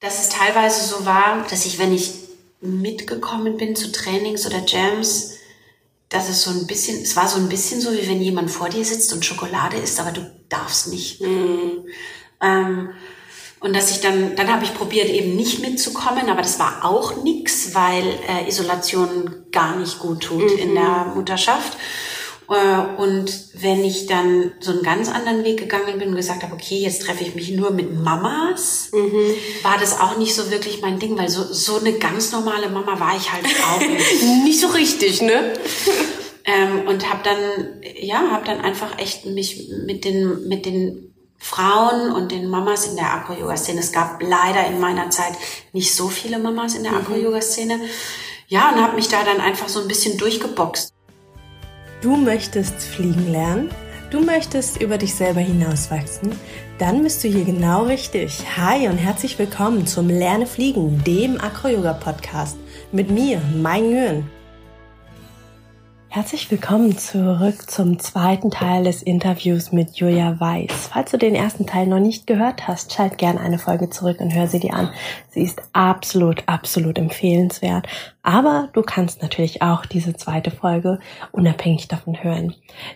[0.00, 2.14] dass es teilweise so war, dass ich, wenn ich
[2.60, 5.34] mitgekommen bin zu Trainings oder Jams,
[6.08, 8.68] dass es so ein bisschen, es war so ein bisschen so, wie wenn jemand vor
[8.68, 11.20] dir sitzt und Schokolade isst, aber du darfst nicht.
[11.20, 11.84] Mhm.
[12.40, 12.90] Ähm,
[13.60, 17.22] und dass ich dann, dann habe ich probiert, eben nicht mitzukommen, aber das war auch
[17.24, 20.58] nix, weil äh, Isolation gar nicht gut tut mhm.
[20.58, 21.76] in der Mutterschaft.
[22.48, 26.54] Äh, und wenn ich dann so einen ganz anderen Weg gegangen bin und gesagt habe,
[26.54, 29.34] okay, jetzt treffe ich mich nur mit Mamas, mhm.
[29.62, 32.98] war das auch nicht so wirklich mein Ding, weil so, so eine ganz normale Mama
[32.98, 34.22] war ich halt auch nicht.
[34.44, 35.52] nicht so richtig, ne?
[36.44, 42.10] ähm, und habe dann, ja, habe dann einfach echt mich mit den, mit den Frauen
[42.10, 43.78] und den Mamas in der Acro-Yoga-Szene.
[43.78, 45.34] Es gab leider in meiner Zeit
[45.72, 46.98] nicht so viele Mamas in der mhm.
[46.98, 47.78] Acro-Yoga-Szene.
[48.48, 50.92] Ja, und habe mich da dann einfach so ein bisschen durchgeboxt.
[52.00, 53.70] Du möchtest fliegen lernen?
[54.10, 56.30] Du möchtest über dich selber hinauswachsen?
[56.78, 58.40] Dann bist du hier genau richtig.
[58.56, 62.56] Hi und herzlich willkommen zum Lerne Fliegen, dem Acro-Yoga-Podcast.
[62.92, 64.37] Mit mir, Mein Nguyen.
[66.10, 70.88] Herzlich willkommen zurück zum zweiten Teil des Interviews mit Julia Weiß.
[70.90, 74.32] Falls du den ersten Teil noch nicht gehört hast, schalt gerne eine Folge zurück und
[74.34, 74.88] hör sie dir an.
[75.28, 77.86] Sie ist absolut, absolut empfehlenswert.
[78.22, 80.98] Aber du kannst natürlich auch diese zweite Folge
[81.30, 82.54] unabhängig davon hören.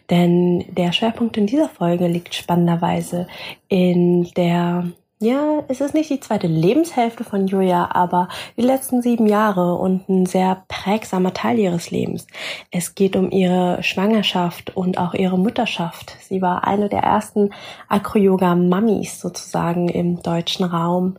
[0.08, 3.26] Denn der Schwerpunkt in dieser Folge liegt spannenderweise
[3.68, 4.86] in der
[5.22, 10.08] ja, es ist nicht die zweite Lebenshälfte von Julia, aber die letzten sieben Jahre und
[10.08, 12.26] ein sehr prägsamer Teil ihres Lebens.
[12.72, 16.16] Es geht um ihre Schwangerschaft und auch ihre Mutterschaft.
[16.20, 17.50] Sie war eine der ersten
[17.88, 21.16] Acro-Yoga-Mummies sozusagen im deutschen Raum.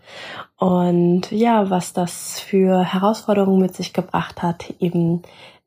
[0.57, 5.21] Und ja, was das für Herausforderungen mit sich gebracht hat, eben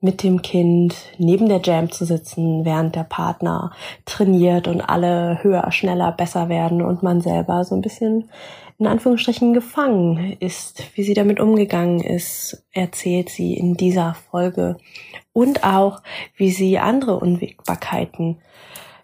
[0.07, 3.73] mit dem Kind neben der Jam zu sitzen, während der Partner
[4.05, 8.31] trainiert und alle höher, schneller, besser werden und man selber so ein bisschen
[8.79, 10.84] in Anführungsstrichen gefangen ist.
[10.95, 14.77] Wie sie damit umgegangen ist, erzählt sie in dieser Folge.
[15.33, 16.03] Und auch,
[16.37, 18.38] wie sie andere Unwägbarkeiten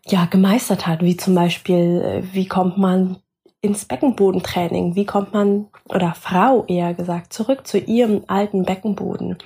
[0.06, 3.16] ja, gemeistert hat, wie zum Beispiel, äh, wie kommt man
[3.60, 9.38] ins Beckenbodentraining, wie kommt man, oder Frau eher gesagt, zurück zu ihrem alten Beckenboden.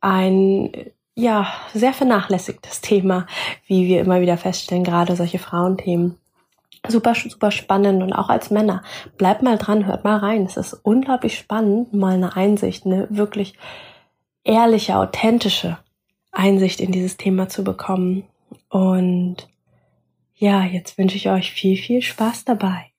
[0.00, 0.72] Ein
[1.18, 3.26] ja, sehr vernachlässigtes Thema,
[3.66, 6.16] wie wir immer wieder feststellen, gerade solche Frauenthemen.
[6.86, 8.84] Super, super spannend und auch als Männer.
[9.16, 10.46] Bleibt mal dran, hört mal rein.
[10.46, 13.54] Es ist unglaublich spannend, mal eine Einsicht, eine wirklich
[14.44, 15.78] ehrliche, authentische
[16.30, 18.22] Einsicht in dieses Thema zu bekommen.
[18.68, 19.48] Und
[20.36, 22.92] ja, jetzt wünsche ich euch viel, viel Spaß dabei.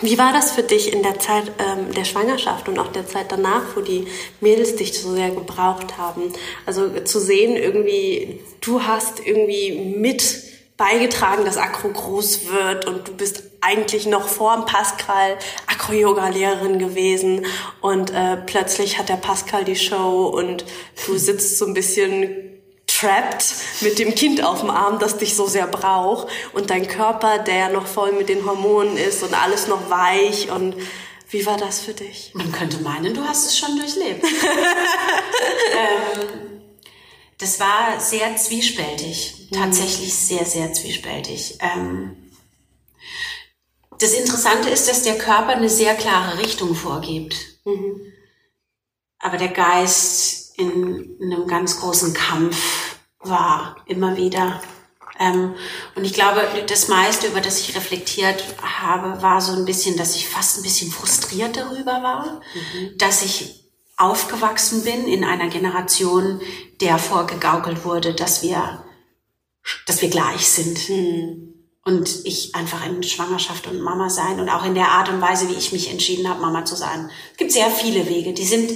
[0.00, 3.30] Wie war das für dich in der Zeit ähm, der Schwangerschaft und auch der Zeit
[3.30, 4.06] danach, wo die
[4.40, 6.32] Mädels dich so sehr gebraucht haben?
[6.66, 10.42] Also zu sehen, irgendwie, du hast irgendwie mit
[10.76, 15.38] beigetragen, dass Akro groß wird und du bist eigentlich noch vor dem Pascal
[15.68, 17.46] Akro-Yoga-Lehrerin gewesen
[17.80, 20.64] und äh, plötzlich hat der Pascal die Show und
[21.06, 22.53] du sitzt so ein bisschen
[22.98, 27.38] trapped mit dem Kind auf dem Arm, das dich so sehr braucht und dein Körper,
[27.38, 30.74] der noch voll mit den Hormonen ist und alles noch weich und
[31.30, 32.30] wie war das für dich?
[32.34, 34.24] Man könnte meinen, du hast es schon durchlebt.
[35.72, 36.62] ähm,
[37.38, 39.56] das war sehr zwiespältig, mhm.
[39.56, 41.58] tatsächlich sehr, sehr zwiespältig.
[41.60, 42.16] Ähm,
[43.98, 47.34] das Interessante ist, dass der Körper eine sehr klare Richtung vorgibt.
[47.64, 48.00] Mhm.
[49.18, 52.83] Aber der Geist in einem ganz großen Kampf
[53.28, 54.60] war, immer wieder.
[55.18, 55.54] Ähm,
[55.94, 60.16] und ich glaube, das meiste, über das ich reflektiert habe, war so ein bisschen, dass
[60.16, 62.98] ich fast ein bisschen frustriert darüber war, mhm.
[62.98, 63.64] dass ich
[63.96, 66.40] aufgewachsen bin in einer Generation,
[66.80, 68.84] der vorgegaukelt wurde, dass wir,
[69.86, 70.88] dass wir gleich sind.
[70.88, 71.50] Mhm.
[71.86, 75.50] Und ich einfach in Schwangerschaft und Mama sein und auch in der Art und Weise,
[75.50, 77.10] wie ich mich entschieden habe, Mama zu sein.
[77.32, 78.70] Es gibt sehr viele Wege, die sind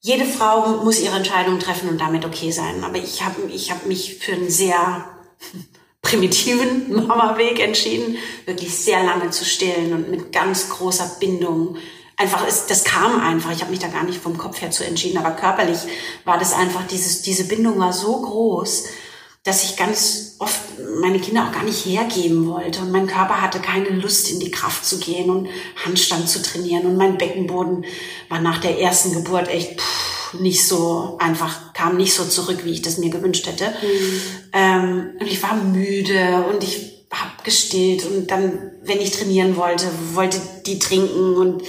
[0.00, 2.82] jede Frau muss ihre Entscheidung treffen und damit okay sein.
[2.84, 5.06] Aber ich habe ich hab mich für einen sehr
[6.02, 8.16] primitiven Mama-Weg entschieden,
[8.46, 11.76] wirklich sehr lange zu stillen und mit ganz großer Bindung.
[12.16, 13.50] Einfach, ist, das kam einfach.
[13.50, 15.78] Ich habe mich da gar nicht vom Kopf her zu entschieden, aber körperlich
[16.24, 18.84] war das einfach, dieses, diese Bindung war so groß,
[19.42, 20.60] dass ich ganz oft
[21.00, 22.80] meine Kinder auch gar nicht hergeben wollte.
[22.80, 25.48] Und mein Körper hatte keine Lust in die Kraft zu gehen und
[25.84, 26.84] Handstand zu trainieren.
[26.86, 27.86] Und mein Beckenboden
[28.28, 32.72] war nach der ersten Geburt echt pff, nicht so einfach kam nicht so zurück, wie
[32.72, 33.70] ich das mir gewünscht hätte.
[33.70, 34.22] Mhm.
[34.52, 38.04] ähm, und ich war müde und ich habe gestillt.
[38.04, 41.36] Und dann, wenn ich trainieren wollte, wollte die trinken.
[41.36, 41.62] Und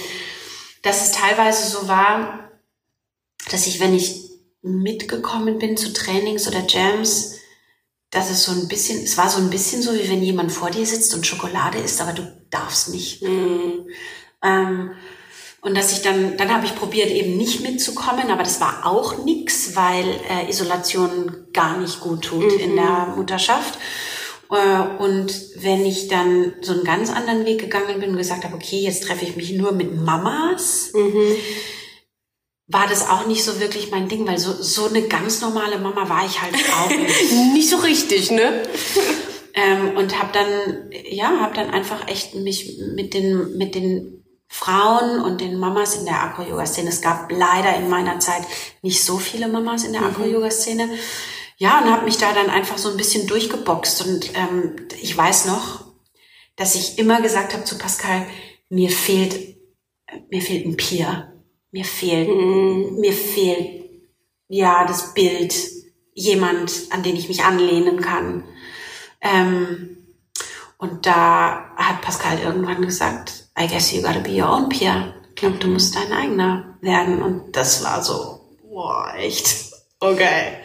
[0.82, 2.50] dass es teilweise so war,
[3.50, 4.30] dass ich, wenn ich
[4.62, 7.36] mitgekommen bin zu Trainings oder Jams,
[8.12, 10.70] dass es so ein bisschen, es war so ein bisschen so, wie wenn jemand vor
[10.70, 13.22] dir sitzt und Schokolade isst, aber du darfst nicht.
[13.22, 13.88] Mhm.
[14.42, 14.90] Ähm,
[15.64, 19.24] Und dass ich dann, dann habe ich probiert, eben nicht mitzukommen, aber das war auch
[19.24, 22.58] nix, weil äh, Isolation gar nicht gut tut mhm.
[22.58, 23.78] in der Mutterschaft.
[24.50, 28.56] Äh, und wenn ich dann so einen ganz anderen Weg gegangen bin und gesagt habe,
[28.56, 31.36] okay, jetzt treffe ich mich nur mit Mamas, mhm.
[32.72, 36.08] War das auch nicht so wirklich mein Ding, weil so, so eine ganz normale Mama
[36.08, 37.32] war ich halt auch nicht.
[37.52, 38.62] nicht so richtig, ne?
[39.54, 45.20] ähm, und habe dann, ja, habe dann einfach echt mich mit den, mit den Frauen
[45.20, 46.88] und den Mamas in der Acro-Yoga-Szene.
[46.88, 48.42] Es gab leider in meiner Zeit
[48.82, 50.08] nicht so viele Mamas in der mhm.
[50.08, 50.88] Acro-Yoga-Szene.
[51.56, 54.06] Ja, und habe mich da dann einfach so ein bisschen durchgeboxt.
[54.06, 55.84] Und ähm, ich weiß noch,
[56.56, 58.26] dass ich immer gesagt habe zu Pascal,
[58.68, 59.56] mir fehlt,
[60.30, 61.31] mir fehlt ein Peer.
[61.72, 63.00] Mir fehlt, mhm.
[63.00, 63.90] mir fehlt,
[64.48, 65.54] ja, das Bild,
[66.14, 68.44] jemand, an den ich mich anlehnen kann.
[69.20, 69.96] Ähm,
[70.76, 75.14] und da hat Pascal irgendwann gesagt, I guess you gotta be your own peer.
[75.30, 77.22] Ich glaube, du musst dein eigener werden.
[77.22, 80.58] Und das war so, boah, echt, okay.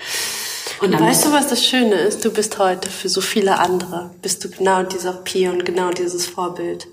[0.81, 2.23] Und dann weißt du, was das Schöne ist?
[2.23, 6.27] Du bist heute für so viele andere, bist du genau dieser Peer und genau dieses
[6.27, 6.87] Vorbild.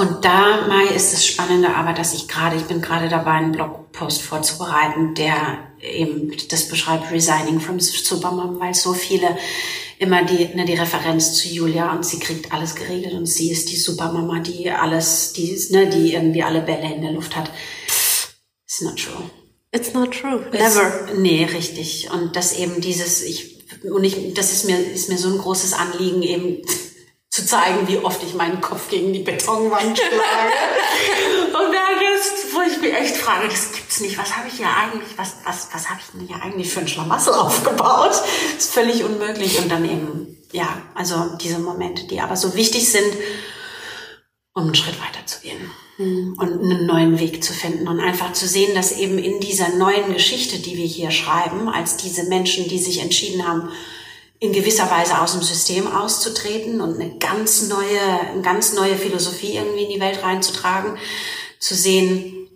[0.00, 3.50] Und da, Mai, ist das Spannende aber, dass ich gerade, ich bin gerade dabei, einen
[3.50, 9.36] Blogpost vorzubereiten, der eben das beschreibt, Resigning from Supermom, weil so viele
[9.98, 13.72] immer die, ne, die Referenz zu Julia und sie kriegt alles geregelt und sie ist
[13.72, 17.50] die Supermama, die alles, die, ne, die irgendwie alle Bälle in der Luft hat.
[18.68, 19.28] It's not true.
[19.72, 20.46] It's not true.
[20.52, 21.08] Never.
[21.08, 22.08] It's, nee, richtig.
[22.12, 25.72] Und das eben dieses, ich, und ich, das ist mir, ist mir so ein großes
[25.72, 26.62] Anliegen eben
[27.38, 30.16] zu zeigen, wie oft ich meinen Kopf gegen die Betonwand schlage.
[31.46, 34.18] und da jetzt, wo ich mich echt frage, das gibt's nicht.
[34.18, 36.88] Was habe ich ja eigentlich, was, was, was habe ich denn hier eigentlich für ein
[36.88, 38.10] Schlamassel aufgebaut?
[38.10, 38.24] Das
[38.58, 39.60] ist völlig unmöglich.
[39.60, 43.14] Und dann eben, ja, also diese Momente, die aber so wichtig sind,
[44.52, 46.34] um einen Schritt weiter zu gehen mhm.
[46.38, 50.12] und einen neuen Weg zu finden und einfach zu sehen, dass eben in dieser neuen
[50.12, 53.68] Geschichte, die wir hier schreiben, als diese Menschen, die sich entschieden haben,
[54.40, 58.00] in gewisser Weise aus dem System auszutreten und eine ganz neue,
[58.30, 60.96] eine ganz neue Philosophie irgendwie in die Welt reinzutragen,
[61.58, 62.48] zu sehen,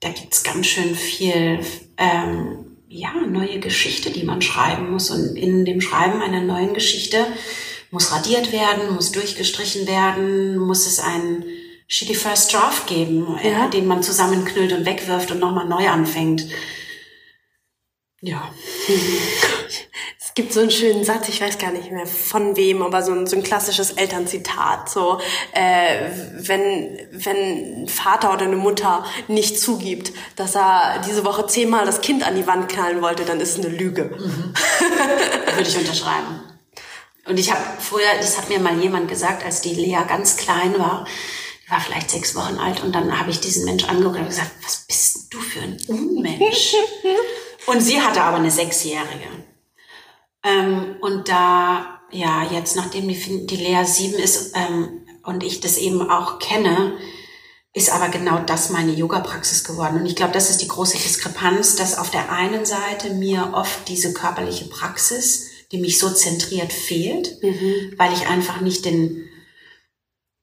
[0.00, 1.60] da gibt's ganz schön viel
[1.96, 5.10] ähm, ja, neue Geschichte, die man schreiben muss.
[5.10, 7.26] Und in dem Schreiben einer neuen Geschichte
[7.90, 11.44] muss radiert werden, muss durchgestrichen werden, muss es einen
[11.88, 13.66] shitty first draft geben, ja.
[13.66, 16.46] äh, den man zusammenknüllt und wegwirft und nochmal neu anfängt.
[18.20, 18.52] Ja.
[20.36, 23.12] Es gibt so einen schönen Satz, ich weiß gar nicht mehr von wem, aber so
[23.12, 24.90] ein, so ein klassisches Elternzitat.
[24.90, 25.20] So,
[25.52, 27.36] äh, wenn, wenn
[27.84, 32.34] ein Vater oder eine Mutter nicht zugibt, dass er diese Woche zehnmal das Kind an
[32.34, 34.06] die Wand knallen wollte, dann ist es eine Lüge.
[34.06, 34.54] Mhm.
[35.54, 36.40] Würde ich unterschreiben.
[37.26, 40.76] Und ich habe früher, das hat mir mal jemand gesagt, als die Lea ganz klein
[40.80, 41.06] war,
[41.64, 44.50] die war vielleicht sechs Wochen alt, und dann habe ich diesen Mensch angeguckt und gesagt,
[44.64, 46.74] was bist du für ein Unmensch?
[47.66, 49.28] und sie hatte aber eine Sechsjährige.
[50.44, 55.78] Ähm, und da, ja, jetzt nachdem die, die Lea sieben ist ähm, und ich das
[55.78, 56.98] eben auch kenne,
[57.72, 59.96] ist aber genau das meine Yoga-Praxis geworden.
[59.96, 63.88] Und ich glaube, das ist die große Diskrepanz, dass auf der einen Seite mir oft
[63.88, 67.94] diese körperliche Praxis, die mich so zentriert, fehlt, mhm.
[67.96, 69.24] weil ich einfach nicht den,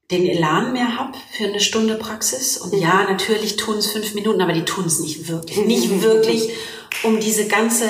[0.09, 2.57] den Elan mehr habe für eine Stunde Praxis.
[2.57, 2.79] Und mhm.
[2.79, 5.57] ja, natürlich tun es fünf Minuten, aber die tun es nicht wirklich.
[5.65, 6.49] Nicht wirklich,
[7.03, 7.85] um diese ganze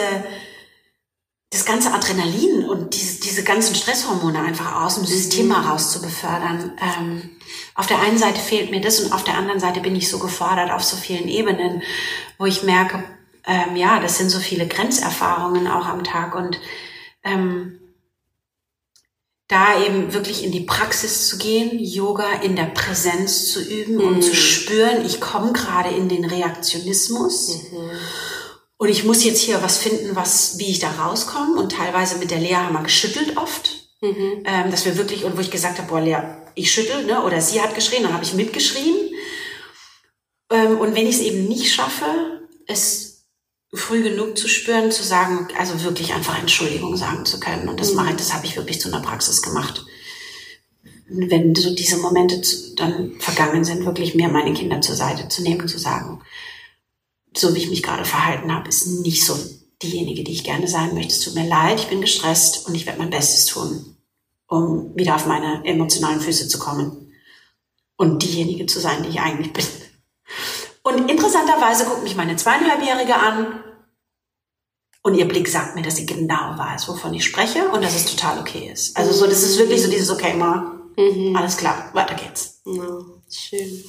[1.52, 5.62] das ganze Adrenalin und diese, diese ganzen Stresshormone einfach aus dem System mhm.
[5.62, 6.72] heraus zu befördern.
[6.82, 7.30] Ähm,
[7.76, 10.18] auf der einen Seite fehlt mir das und auf der anderen Seite bin ich so
[10.18, 11.84] gefordert auf so vielen Ebenen,
[12.38, 13.04] wo ich merke,
[13.46, 16.58] ähm, ja, das sind so viele Grenzerfahrungen auch am Tag und
[17.24, 17.80] ähm,
[19.50, 24.08] da eben wirklich in die Praxis zu gehen, Yoga in der Präsenz zu üben mhm.
[24.08, 27.58] und zu spüren, ich komme gerade in den Reaktionismus.
[27.74, 27.92] Mhm
[28.82, 31.62] und ich muss jetzt hier was finden, was, wie ich da rauskomme.
[31.62, 33.92] Und teilweise mit der Lea haben wir geschüttelt oft.
[34.02, 34.42] Mhm.
[34.44, 36.18] Ähm, dass wir wirklich, und wo ich gesagt habe, boah, Lea,
[36.56, 37.24] ich schüttel, ne?
[37.24, 38.96] oder sie hat geschrien, dann habe ich mitgeschrien.
[40.50, 43.28] Ähm, und wenn ich es eben nicht schaffe, es
[43.72, 47.70] früh genug zu spüren, zu sagen, also wirklich einfach Entschuldigung sagen zu können.
[47.70, 47.98] Und das mhm.
[47.98, 49.86] mache ich, das habe ich wirklich zu einer Praxis gemacht.
[51.08, 55.44] Wenn so diese Momente zu, dann vergangen sind, wirklich mir meine Kinder zur Seite zu
[55.44, 56.24] nehmen, zu sagen,
[57.36, 59.38] so wie ich mich gerade verhalten habe, ist nicht so
[59.82, 61.14] diejenige, die ich gerne sein möchte.
[61.14, 63.98] Es tut mir leid, ich bin gestresst und ich werde mein Bestes tun,
[64.48, 67.12] um wieder auf meine emotionalen Füße zu kommen
[67.98, 69.66] und diejenige zu sein, die ich eigentlich bin.
[70.84, 73.64] Und interessanterweise guckt mich meine zweieinhalbjährige an
[75.04, 78.06] und ihr Blick sagt mir, dass sie genau weiß, wovon ich spreche und dass es
[78.06, 78.96] total okay ist.
[78.98, 81.36] Also so, das ist wirklich so dieses okay, Ma, mhm.
[81.36, 82.62] alles klar, weiter geht's.
[82.66, 83.84] Ja, schön.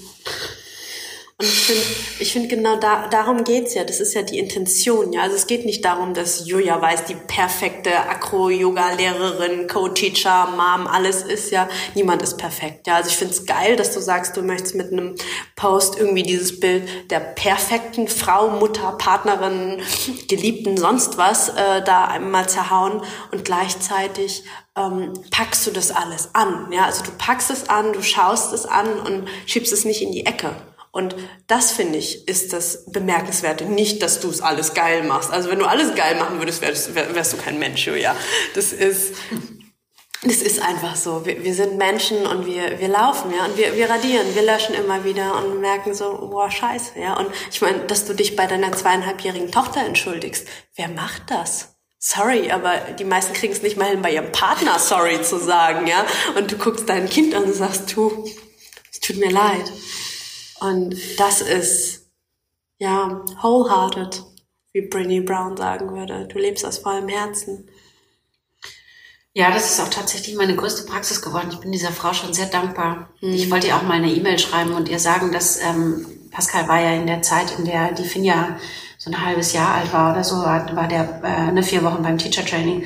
[1.42, 1.82] Und ich finde,
[2.20, 3.82] ich finde genau da, darum geht's ja.
[3.82, 5.22] Das ist ja die Intention, ja.
[5.22, 11.50] Also es geht nicht darum, dass Julia weiß, die perfekte Akro-Yoga-Lehrerin, Co-Teacher, Mom, alles ist
[11.50, 11.68] ja.
[11.96, 12.94] Niemand ist perfekt, ja.
[12.94, 15.16] Also ich finde es geil, dass du sagst, du möchtest mit einem
[15.56, 19.82] Post irgendwie dieses Bild der perfekten Frau, Mutter, Partnerin,
[20.28, 24.44] Geliebten, sonst was äh, da einmal zerhauen und gleichzeitig
[24.76, 26.84] ähm, packst du das alles an, ja.
[26.84, 30.24] Also du packst es an, du schaust es an und schiebst es nicht in die
[30.24, 30.54] Ecke.
[30.92, 33.64] Und das finde ich ist das Bemerkenswerte.
[33.64, 35.30] Nicht, dass du es alles geil machst.
[35.30, 38.14] Also wenn du alles geil machen würdest, wärst, wärst du kein Mensch, ja.
[38.54, 39.14] Das ist,
[40.22, 41.24] das ist einfach so.
[41.24, 43.46] Wir, wir sind Menschen und wir, wir laufen, ja.
[43.46, 47.16] Und wir, wir radieren, wir löschen immer wieder und merken so, boah, scheiße, ja.
[47.18, 50.46] Und ich meine, dass du dich bei deiner zweieinhalbjährigen Tochter entschuldigst.
[50.76, 51.76] Wer macht das?
[51.98, 55.86] Sorry, aber die meisten kriegen es nicht mal hin, bei ihrem Partner sorry zu sagen,
[55.86, 56.04] ja.
[56.36, 58.28] Und du guckst dein Kind an und sagst, du,
[58.92, 59.72] es tut mir leid.
[60.62, 62.10] Und das ist,
[62.78, 64.22] ja, wholehearted,
[64.72, 66.26] wie Brinny Brown sagen würde.
[66.26, 67.68] Du lebst aus vollem Herzen.
[69.34, 71.48] Ja, das ist auch tatsächlich meine größte Praxis geworden.
[71.50, 73.08] Ich bin dieser Frau schon sehr dankbar.
[73.20, 73.32] Mhm.
[73.32, 76.80] Ich wollte ihr auch mal eine E-Mail schreiben und ihr sagen, dass ähm, Pascal war
[76.80, 78.58] ja in der Zeit, in der die Finja
[78.98, 82.18] so ein halbes Jahr alt war oder so, war der äh, eine vier Wochen beim
[82.18, 82.84] Teacher Training.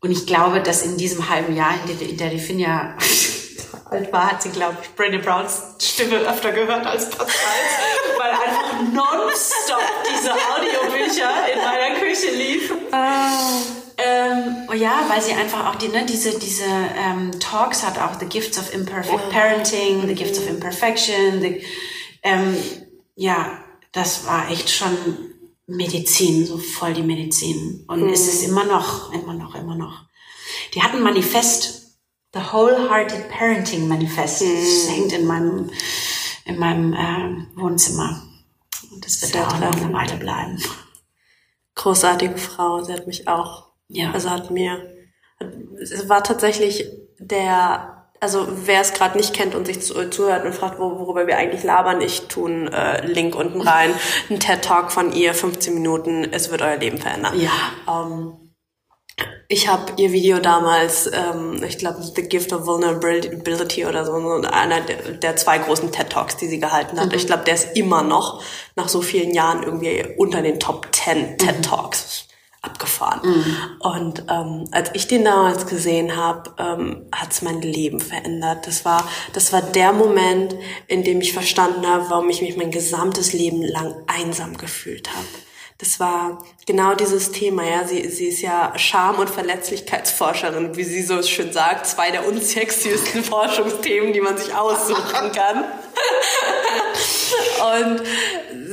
[0.00, 2.96] Und ich glaube, dass in diesem halben Jahr, in der, in der die Finja
[3.90, 7.36] alt war, hat sie, glaube ich, Brandon Browns Stimme öfter gehört als Pascals,
[8.18, 9.80] weil einfach nonstop
[10.12, 12.76] diese Audiobücher in meiner Küche liefen.
[12.92, 13.30] Ah.
[14.02, 18.18] Ähm, oh ja, weil sie einfach auch die, ne, diese, diese ähm, Talks hat, auch
[18.18, 19.30] The Gifts of Imperfect oh.
[19.30, 20.56] Parenting, The Gifts of mhm.
[20.56, 21.40] Imperfection.
[21.40, 21.62] The,
[22.22, 22.56] ähm,
[23.16, 24.96] ja, das war echt schon
[25.66, 27.84] Medizin, so voll die Medizin.
[27.88, 28.12] Und mhm.
[28.12, 30.04] es ist immer noch, immer noch, immer noch.
[30.74, 31.79] Die hatten Manifest
[32.32, 34.40] The Wholehearted Parenting Manifest.
[34.40, 34.48] Hm.
[34.48, 35.70] Das hängt in meinem,
[36.44, 38.22] in meinem äh, Wohnzimmer.
[38.92, 40.62] Und das wird da auch noch eine Weile bleiben.
[41.74, 44.10] Großartige Frau, sie hat mich auch, ja.
[44.12, 44.94] also hat mir,
[45.80, 46.84] es war tatsächlich
[47.18, 51.38] der, also wer es gerade nicht kennt und sich zu, zuhört und fragt, worüber wir
[51.38, 53.94] eigentlich labern, ich tun äh, Link unten rein,
[54.30, 57.38] ein TED Talk von ihr, 15 Minuten, es wird euer Leben verändern.
[57.40, 57.50] Ja.
[57.88, 58.49] Ähm,
[59.52, 64.80] ich habe ihr Video damals, ähm, ich glaube, The Gift of Vulnerability oder so, einer
[64.80, 67.08] der, der zwei großen TED Talks, die sie gehalten hat.
[67.08, 67.14] Mhm.
[67.14, 68.42] Ich glaube, der ist immer noch
[68.76, 71.62] nach so vielen Jahren irgendwie unter den Top 10 TED mhm.
[71.62, 72.28] Talks
[72.62, 73.20] abgefahren.
[73.24, 73.56] Mhm.
[73.80, 78.68] Und ähm, als ich den damals gesehen habe, ähm, hat es mein Leben verändert.
[78.68, 80.54] Das war, das war der Moment,
[80.86, 85.26] in dem ich verstanden habe, warum ich mich mein gesamtes Leben lang einsam gefühlt habe
[85.80, 87.86] das war genau dieses Thema, ja.
[87.86, 93.24] Sie, sie ist ja Scham- und Verletzlichkeitsforscherin, wie sie so schön sagt, zwei der unsexiesten
[93.24, 95.64] Forschungsthemen, die man sich aussuchen kann.
[97.78, 98.02] und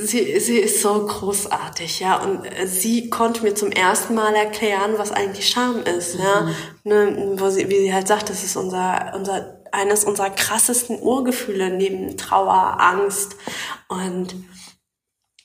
[0.06, 2.16] sie, sie ist so großartig, ja.
[2.16, 6.22] Und sie konnte mir zum ersten Mal erklären, was eigentlich Scham ist, mhm.
[6.22, 6.48] ja.
[6.84, 11.70] Ne, wo sie, wie sie halt sagt, das ist unser, unser, eines unserer krassesten Urgefühle
[11.70, 13.36] neben Trauer, Angst
[13.88, 14.34] und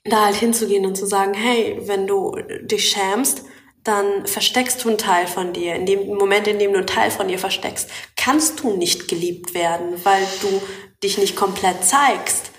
[0.05, 3.43] da halt hinzugehen und zu sagen, hey, wenn du dich schämst,
[3.83, 5.75] dann versteckst du einen Teil von dir.
[5.75, 9.53] In dem Moment, in dem du einen Teil von dir versteckst, kannst du nicht geliebt
[9.53, 10.62] werden, weil du
[11.03, 12.51] dich nicht komplett zeigst.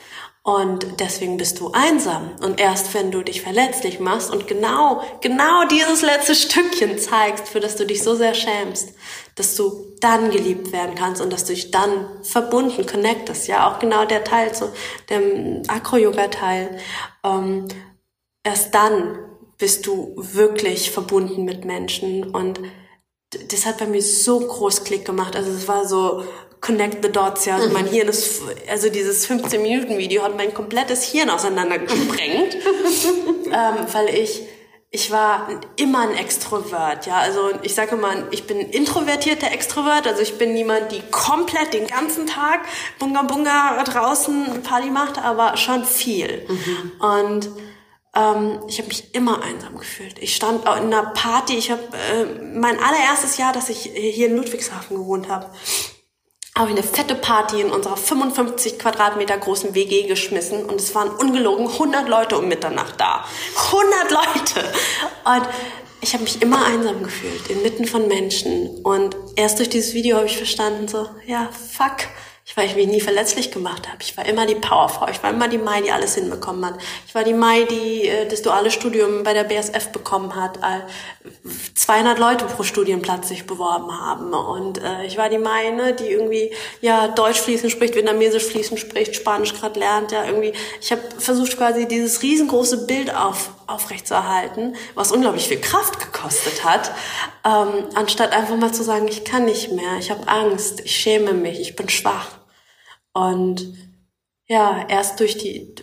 [0.46, 2.32] Und deswegen bist du einsam.
[2.42, 7.60] Und erst wenn du dich verletzlich machst und genau, genau dieses letzte Stückchen zeigst, für
[7.60, 8.90] das du dich so sehr schämst,
[9.36, 13.48] dass du dann geliebt werden kannst und dass du dich dann verbunden connectest.
[13.48, 14.70] Ja, auch genau der Teil, so
[15.08, 16.78] dem Acro-Yoga-Teil.
[17.24, 17.66] Ähm,
[18.42, 19.18] erst dann
[19.56, 22.60] bist du wirklich verbunden mit Menschen und
[23.50, 25.36] das hat bei mir so groß Klick gemacht.
[25.36, 26.24] Also es war so,
[26.64, 27.56] connect the dots, ja.
[27.56, 32.54] Also mein Hirn ist, also dieses 15-Minuten-Video hat mein komplettes Hirn auseinandergesprengt,
[33.47, 34.40] ähm, weil ich,
[34.90, 37.18] ich war immer ein Extrovert, ja.
[37.18, 41.87] Also ich sage mal, ich bin introvertierter Extrovert, also ich bin niemand, die komplett den
[41.87, 42.61] ganzen Tag
[42.99, 46.47] bunga bunga draußen Party macht, aber schon viel.
[46.49, 46.92] Mhm.
[46.99, 47.50] Und
[48.16, 50.18] ähm, ich habe mich immer einsam gefühlt.
[50.18, 54.37] Ich stand in einer Party, ich habe äh, mein allererstes Jahr, dass ich hier in
[54.37, 55.50] Ludwigshafen gewohnt habe,
[56.56, 61.11] habe ich eine fette Party in unserer 55 Quadratmeter großen WG geschmissen und es waren
[61.11, 63.25] ungelogen 100 Leute um Mitternacht da.
[63.73, 64.73] 100 Leute!
[65.25, 65.49] Und
[66.00, 68.82] ich habe mich immer einsam gefühlt, inmitten von Menschen.
[68.84, 72.08] Und erst durch dieses Video habe ich verstanden, so, ja, fuck,
[72.56, 73.98] weil ich mich nie verletzlich gemacht habe.
[74.02, 75.08] Ich war immer die Powerfrau.
[75.08, 76.74] Ich war immer die Mai, die alles hinbekommen hat.
[77.06, 80.58] Ich war die Mai, die äh, das duale Studium bei der BSF bekommen hat.
[80.58, 80.80] Äh,
[81.74, 84.34] 200 Leute pro Studienplatz sich beworben haben.
[84.34, 88.78] Und äh, ich war die Mai, ne, die irgendwie ja Deutsch fließend spricht, Vietnamesisch fließend
[88.78, 90.12] spricht, Spanisch gerade lernt.
[90.12, 90.52] Ja, irgendwie.
[90.82, 96.90] Ich habe versucht quasi dieses riesengroße Bild auf aufrechtzuerhalten, was unglaublich viel Kraft gekostet hat,
[97.44, 101.33] ähm, anstatt einfach mal zu sagen, ich kann nicht mehr, ich habe Angst, ich schäme
[101.33, 102.28] mich, ich bin schwach.
[103.12, 103.75] Und
[104.47, 105.75] ja, erst durch die,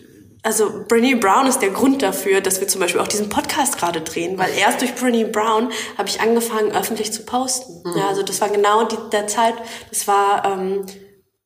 [0.42, 4.00] also Brené Brown ist der Grund dafür, dass wir zum Beispiel auch diesen Podcast gerade
[4.00, 7.82] drehen, weil erst durch Brené Brown habe ich angefangen, öffentlich zu posten.
[7.88, 7.98] Mhm.
[7.98, 9.54] Ja, also das war genau die, der Zeit,
[9.90, 10.86] das war, ähm,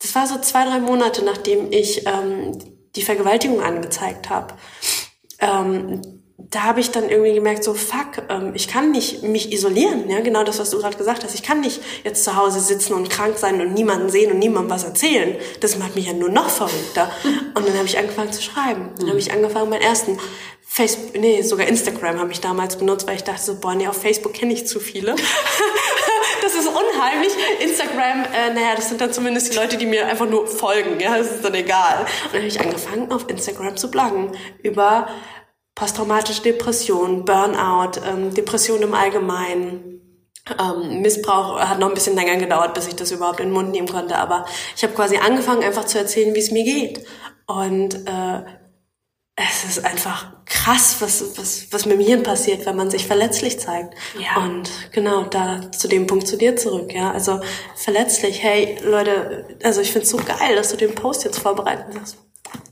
[0.00, 2.58] das war so zwei, drei Monate, nachdem ich ähm,
[2.96, 4.54] die Vergewaltigung angezeigt habe.
[5.38, 10.08] Ähm, da habe ich dann irgendwie gemerkt, so fuck, ähm, ich kann nicht mich isolieren,
[10.10, 11.34] ja, genau das, was du gerade gesagt hast.
[11.34, 14.70] Ich kann nicht jetzt zu Hause sitzen und krank sein und niemanden sehen und niemandem
[14.70, 15.36] was erzählen.
[15.60, 17.10] Das macht mich ja nur noch verrückter.
[17.54, 18.90] Und dann habe ich angefangen zu schreiben.
[18.98, 20.18] Dann habe ich angefangen, meinen ersten
[20.62, 24.00] Facebook, nee, sogar Instagram habe ich damals benutzt, weil ich dachte so, boah, nee, auf
[24.00, 25.14] Facebook kenne ich zu viele.
[26.42, 27.32] das ist unheimlich.
[27.60, 31.16] Instagram, äh, naja, das sind dann zumindest die Leute, die mir einfach nur folgen, ja,
[31.16, 32.00] das ist dann egal.
[32.00, 35.08] Und dann habe ich angefangen, auf Instagram zu bloggen über
[35.76, 39.92] posttraumatische Depression, Burnout, ähm, Depression im Allgemeinen.
[40.60, 43.70] Ähm, Missbrauch hat noch ein bisschen länger gedauert, bis ich das überhaupt in den Mund
[43.70, 44.16] nehmen konnte.
[44.16, 47.04] Aber ich habe quasi angefangen, einfach zu erzählen, wie es mir geht.
[47.46, 48.42] Und äh,
[49.36, 53.60] es ist einfach krass, was, was, was mit dem Hirn passiert, wenn man sich verletzlich
[53.60, 53.94] zeigt.
[54.18, 54.42] Ja.
[54.42, 57.10] Und genau, da zu dem Punkt zu dir zurück, ja.
[57.10, 57.40] Also
[57.74, 62.16] verletzlich, hey Leute, also ich find's so geil, dass du den Post jetzt vorbereiten hast.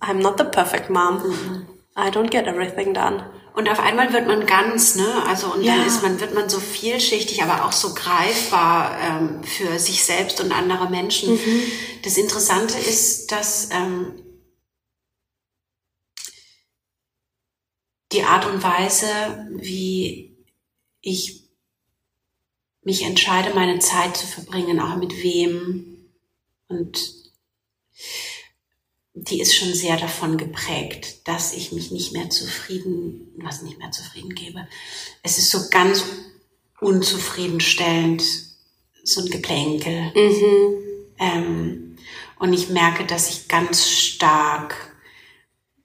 [0.00, 1.23] I'm not the perfect mom.
[1.23, 1.73] Mhm.
[1.96, 3.30] I don't get everything done.
[3.54, 5.22] Und auf einmal wird man ganz, ne?
[5.28, 5.76] Also und ja.
[5.76, 10.40] dann ist man, wird man so vielschichtig, aber auch so greifbar ähm, für sich selbst
[10.40, 11.34] und andere Menschen.
[11.34, 11.62] Mhm.
[12.02, 14.20] Das Interessante ist, dass ähm,
[18.10, 19.06] die Art und Weise,
[19.52, 20.36] wie
[21.00, 21.44] ich
[22.82, 26.10] mich entscheide, meine Zeit zu verbringen, auch mit wem
[26.66, 27.14] und
[29.14, 33.92] die ist schon sehr davon geprägt, dass ich mich nicht mehr zufrieden, was nicht mehr
[33.92, 34.66] zufrieden gebe.
[35.23, 36.04] Es ist so ganz
[36.81, 38.22] unzufriedenstellend,
[39.05, 40.12] so ein Geplänkel.
[40.14, 40.74] Mhm.
[41.18, 41.96] Ähm,
[42.40, 44.74] und ich merke, dass ich ganz stark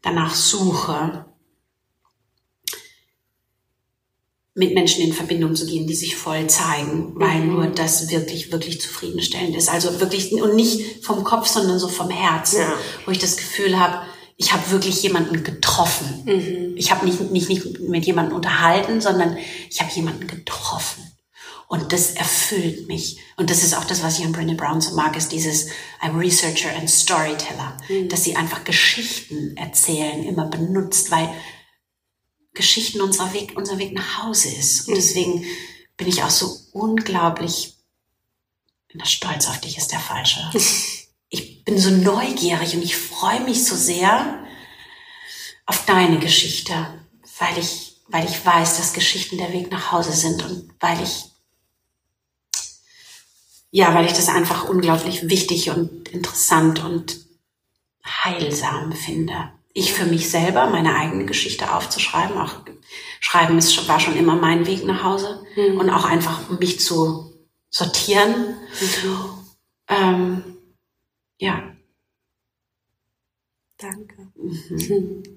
[0.02, 1.26] danach suche,
[4.60, 7.54] mit Menschen in Verbindung zu gehen, die sich voll zeigen, weil mhm.
[7.54, 9.69] nur das wirklich, wirklich zufriedenstellend ist.
[9.69, 12.74] Also wirklich, und nicht vom Kopf, sondern so vom Herzen, ja.
[13.06, 14.02] wo ich das Gefühl habe,
[14.36, 16.24] ich habe wirklich jemanden getroffen.
[16.26, 16.74] Mhm.
[16.76, 19.38] Ich habe nicht, nicht, nicht mit jemandem unterhalten, sondern
[19.69, 21.10] ich habe jemanden getroffen.
[21.69, 23.19] Und das erfüllt mich.
[23.38, 25.67] Und das ist auch das, was ich an Brené Brown so mag, ist dieses
[26.02, 28.10] I'm Researcher and Storyteller, mhm.
[28.10, 31.30] dass sie einfach Geschichten erzählen, immer benutzt, weil
[32.60, 34.82] Geschichten unser Weg, unser Weg nach Hause ist.
[34.82, 34.95] Und mhm.
[34.95, 35.45] deswegen
[35.95, 37.78] bin ich auch so unglaublich,
[38.93, 40.41] das stolz auf dich ist der falsche.
[41.32, 44.43] Ich bin so neugierig und ich freue mich so sehr
[45.67, 46.74] auf deine Geschichte,
[47.38, 51.26] weil ich, weil ich weiß, dass Geschichten der Weg nach Hause sind und weil ich
[53.69, 57.19] ja, weil ich das einfach unglaublich wichtig und interessant und
[58.04, 62.38] heilsam finde ich für mich selber meine eigene Geschichte aufzuschreiben.
[62.38, 62.56] Auch
[63.20, 65.80] Schreiben ist, war schon immer mein Weg nach Hause mhm.
[65.80, 67.34] und auch einfach mich zu
[67.70, 68.56] sortieren.
[68.80, 69.18] Mhm.
[69.88, 70.44] Ähm,
[71.38, 71.63] ja.
[73.78, 74.28] Danke.
[74.36, 75.24] Mhm.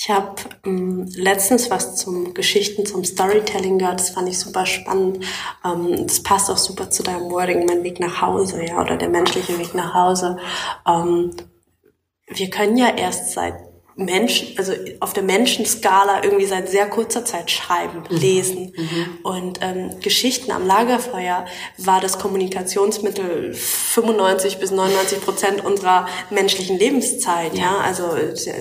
[0.00, 3.98] Ich habe ähm, letztens was zum Geschichten, zum Storytelling gehört.
[3.98, 5.24] Das fand ich super spannend.
[5.64, 9.08] Ähm, das passt auch super zu deinem Wording, mein Weg nach Hause, ja, oder der
[9.08, 10.38] menschliche Weg nach Hause.
[10.86, 11.32] Ähm,
[12.28, 13.56] wir können ja erst seit
[13.98, 18.16] Menschen, also auf der Menschenskala irgendwie seit sehr kurzer Zeit schreiben, mhm.
[18.16, 18.72] lesen.
[18.76, 19.18] Mhm.
[19.24, 21.44] Und ähm, Geschichten am Lagerfeuer
[21.78, 27.78] war das Kommunikationsmittel 95 bis 99 Prozent unserer menschlichen Lebenszeit, ja, ja?
[27.78, 28.10] also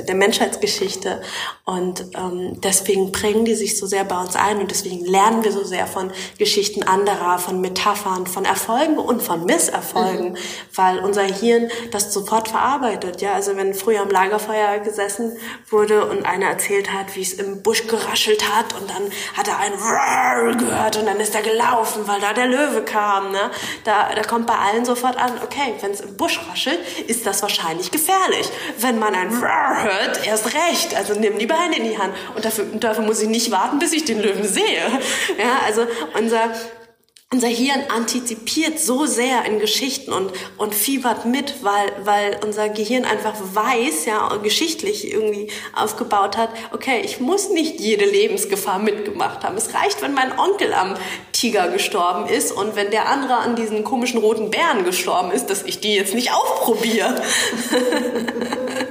[0.07, 1.21] der Menschheitsgeschichte.
[1.65, 5.51] Und ähm, deswegen prägen die sich so sehr bei uns ein und deswegen lernen wir
[5.51, 10.37] so sehr von Geschichten anderer, von Metaphern, von Erfolgen und von Misserfolgen, mhm.
[10.73, 13.21] weil unser Hirn das sofort verarbeitet.
[13.21, 15.26] Ja, also wenn früher am Lagerfeuer gesessen
[15.69, 19.59] wurde und einer erzählt hat, wie es im Busch geraschelt hat und dann hat er
[19.59, 23.31] ein Rrrr gehört und dann ist er gelaufen, weil da der Löwe kam.
[23.31, 23.51] Ne?
[23.83, 27.41] Da, da kommt bei allen sofort an, okay, wenn es im Busch raschelt, ist das
[27.41, 28.49] wahrscheinlich gefährlich.
[28.79, 30.95] Wenn man ein Rrrr hört, erst recht.
[30.95, 32.13] Also nimm die Beine in die Hand.
[32.35, 34.85] Und dafür, dafür muss ich nicht warten, bis ich den Löwen sehe.
[35.37, 35.85] Ja, also
[36.17, 36.51] unser
[37.33, 43.03] unser Hirn antizipiert so sehr in Geschichten und, und fiebert mit, weil, weil unser Gehirn
[43.03, 49.57] einfach weiß, ja, geschichtlich irgendwie aufgebaut hat, okay, ich muss nicht jede Lebensgefahr mitgemacht haben.
[49.57, 50.93] Es reicht, wenn mein Onkel am
[51.33, 55.63] Tiger gestorben ist und wenn der andere an diesen komischen roten Bären gestorben ist, dass
[55.63, 57.21] ich die jetzt nicht aufprobiere.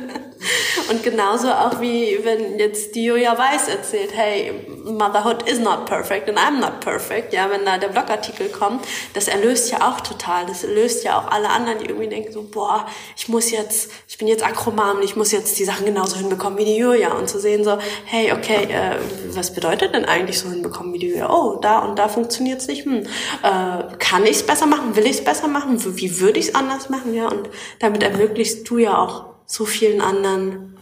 [0.88, 4.52] Und genauso auch wie wenn jetzt die Julia Weiß erzählt, hey,
[4.84, 9.28] Motherhood is not perfect and I'm not perfect, ja, wenn da der Blogartikel kommt, das
[9.28, 12.86] erlöst ja auch total, das löst ja auch alle anderen, die irgendwie denken so, boah,
[13.16, 16.64] ich muss jetzt, ich bin jetzt Akroman, ich muss jetzt die Sachen genauso hinbekommen wie
[16.64, 17.12] die Julia.
[17.14, 18.96] Und zu sehen so, hey, okay, äh,
[19.34, 21.30] was bedeutet denn eigentlich so hinbekommen wie die Julia?
[21.30, 23.02] Oh, da und da funktioniert's nicht, hm,
[23.42, 27.28] äh, kann ich's besser machen, will ich's besser machen, wie würde ich's anders machen, ja,
[27.28, 27.48] und
[27.80, 30.75] damit ermöglichst du ja auch so vielen anderen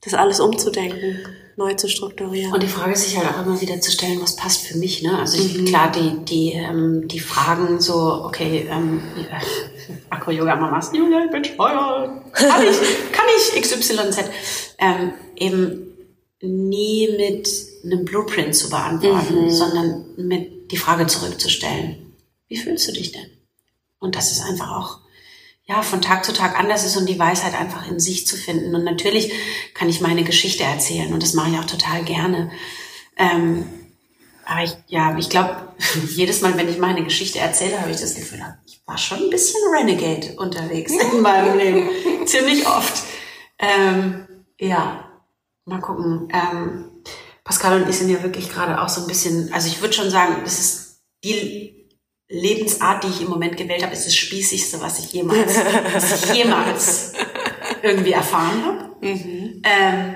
[0.00, 1.18] das alles umzudenken,
[1.56, 2.52] neu zu strukturieren.
[2.52, 5.02] Und die Frage ist sich halt auch immer wieder zu stellen, was passt für mich.
[5.02, 5.18] Ne?
[5.18, 5.64] Also ich, mhm.
[5.64, 12.22] klar, die, die, ähm, die Fragen so, okay, ähm, äh, Akro-Yoga-Mamas, Julia, ich bin Steuer,
[12.32, 14.24] kann ich, kann ich XYZ,
[14.78, 15.88] ähm, eben
[16.40, 17.48] nie mit
[17.84, 19.50] einem Blueprint zu beantworten, mhm.
[19.50, 22.14] sondern mit die Frage zurückzustellen.
[22.46, 23.26] Wie fühlst du dich denn?
[23.98, 25.00] Und das ist einfach auch
[25.68, 28.74] ja, von Tag zu Tag anders ist und die Weisheit einfach in sich zu finden.
[28.74, 29.32] Und natürlich
[29.74, 32.50] kann ich meine Geschichte erzählen und das mache ich auch total gerne.
[33.18, 33.66] Ähm,
[34.46, 35.74] aber ich, ja, ich glaube,
[36.08, 39.30] jedes Mal, wenn ich meine Geschichte erzähle, habe ich das Gefühl, ich war schon ein
[39.30, 42.26] bisschen Renegade unterwegs in meinem Leben.
[42.26, 43.02] Ziemlich oft.
[43.58, 44.26] Ähm,
[44.58, 45.04] ja,
[45.66, 46.32] mal gucken.
[46.32, 47.02] Ähm,
[47.44, 50.10] Pascal und ich sind ja wirklich gerade auch so ein bisschen, also ich würde schon
[50.10, 51.77] sagen, das ist die
[52.28, 55.56] Lebensart, die ich im Moment gewählt habe, ist das Spießigste, was ich jemals,
[55.94, 57.12] was ich jemals
[57.82, 59.06] irgendwie erfahren habe.
[59.06, 59.62] Mhm.
[59.64, 60.14] Ähm,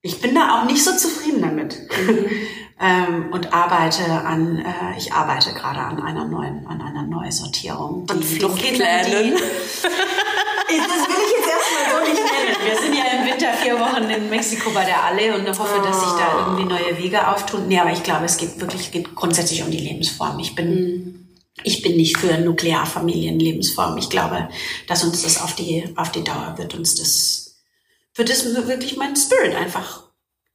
[0.00, 1.76] ich bin da auch nicht so zufrieden damit.
[2.06, 2.30] Mhm.
[2.80, 8.08] Ähm, und arbeite an, äh, ich arbeite gerade an einer neuen, an einer Neusortierung.
[8.08, 9.34] An Fluchtplänen.
[10.68, 12.56] das will ich jetzt erstmal so nicht nennen.
[12.64, 16.00] Wir sind ja im Winter vier Wochen in Mexiko bei der Alle und hoffe, dass
[16.00, 17.66] sich da irgendwie neue Wege auftun.
[17.66, 20.38] Nee, aber ich glaube, es geht wirklich geht grundsätzlich um die Lebensform.
[20.38, 21.28] Ich bin, mhm.
[21.64, 23.96] ich bin nicht für Nuklearfamilienlebensform.
[23.98, 24.48] Ich glaube,
[24.86, 27.56] dass uns das auf die, auf die Dauer wird uns das,
[28.14, 30.07] wird es wirklich mein Spirit einfach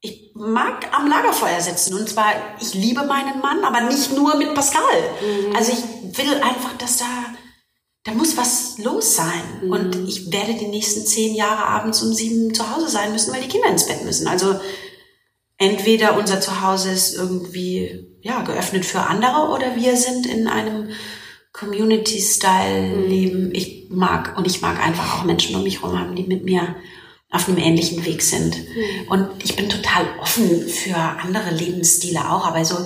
[0.05, 4.53] ich mag am Lagerfeuer sitzen und zwar, ich liebe meinen Mann, aber nicht nur mit
[4.53, 4.81] Pascal.
[5.21, 5.55] Mhm.
[5.55, 7.05] Also ich will einfach, dass da
[8.03, 9.41] da muss was los sein.
[9.61, 9.71] Mhm.
[9.71, 13.41] Und ich werde die nächsten zehn Jahre abends um sieben zu Hause sein müssen, weil
[13.41, 14.27] die Kinder ins Bett müssen.
[14.27, 14.59] Also
[15.57, 20.89] entweder unser Zuhause ist irgendwie ja geöffnet für andere oder wir sind in einem
[21.53, 23.47] Community-Style-Leben.
[23.47, 23.55] Mhm.
[23.55, 26.75] Ich mag und ich mag einfach auch Menschen um mich herum haben, die mit mir
[27.33, 28.55] auf einem ähnlichen Weg sind.
[28.57, 29.07] Mhm.
[29.07, 32.85] Und ich bin total offen für andere Lebensstile auch, aber so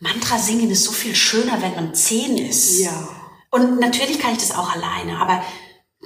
[0.00, 2.80] Mantra singen ist so viel schöner, wenn man zehn ist.
[2.80, 3.08] Ja.
[3.50, 5.42] Und natürlich kann ich das auch alleine, aber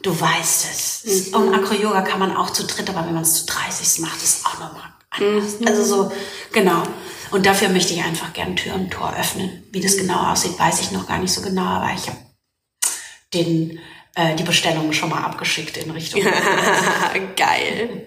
[0.02, 1.32] du weißt es.
[1.32, 1.34] Mhm.
[1.34, 4.40] Und Acro-Yoga kann man auch zu dritt, aber wenn man es zu 30 macht, ist
[4.40, 5.58] es auch nochmal anders.
[5.58, 5.66] Mhm.
[5.66, 6.12] Also so,
[6.52, 6.82] genau.
[7.30, 9.64] Und dafür möchte ich einfach gern Tür und Tor öffnen.
[9.72, 10.00] Wie das mhm.
[10.00, 12.18] genau aussieht, weiß ich noch gar nicht so genau, aber ich habe
[13.32, 13.80] den
[14.18, 16.20] äh, die Bestellung schon mal abgeschickt in Richtung.
[17.36, 18.02] Geil.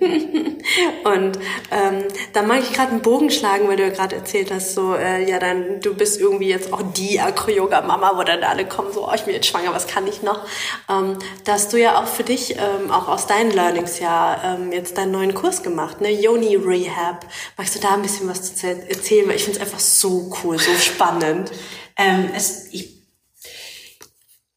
[1.06, 1.40] Und
[1.72, 4.94] ähm, da mag ich gerade einen Bogen schlagen, weil du ja gerade erzählt hast, so
[4.94, 9.08] äh, ja dann du bist irgendwie jetzt auch die Acro-Yoga-Mama, wo dann alle kommen, so
[9.08, 10.46] oh, ich bin jetzt schwanger, was kann ich noch?
[10.90, 14.74] Ähm, da hast du ja auch für dich ähm, auch aus deinen Learnings ja ähm,
[14.74, 17.26] jetzt deinen neuen Kurs gemacht, ne Yoni Rehab.
[17.56, 19.30] Magst du da ein bisschen was zu erzählen?
[19.30, 21.52] Weil ich finde es einfach so cool, so spannend.
[21.98, 22.91] ähm, es, ich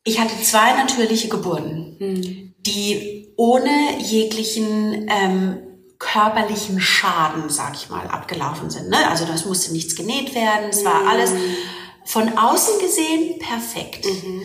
[0.04, 2.54] ich hatte zwei natürliche Geburten, mhm.
[2.60, 5.58] die ohne jeglichen ähm,
[5.98, 8.90] körperlichen Schaden, sag ich mal, abgelaufen sind.
[8.90, 9.08] Ne?
[9.08, 11.32] Also das musste nichts genäht werden, es war alles
[12.04, 14.04] von außen gesehen perfekt.
[14.04, 14.42] Mhm.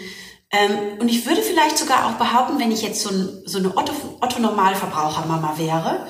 [0.52, 3.76] Ähm, und ich würde vielleicht sogar auch behaupten, wenn ich jetzt so, ein, so eine
[3.76, 6.08] Otto-Normalverbraucher-Mama wäre,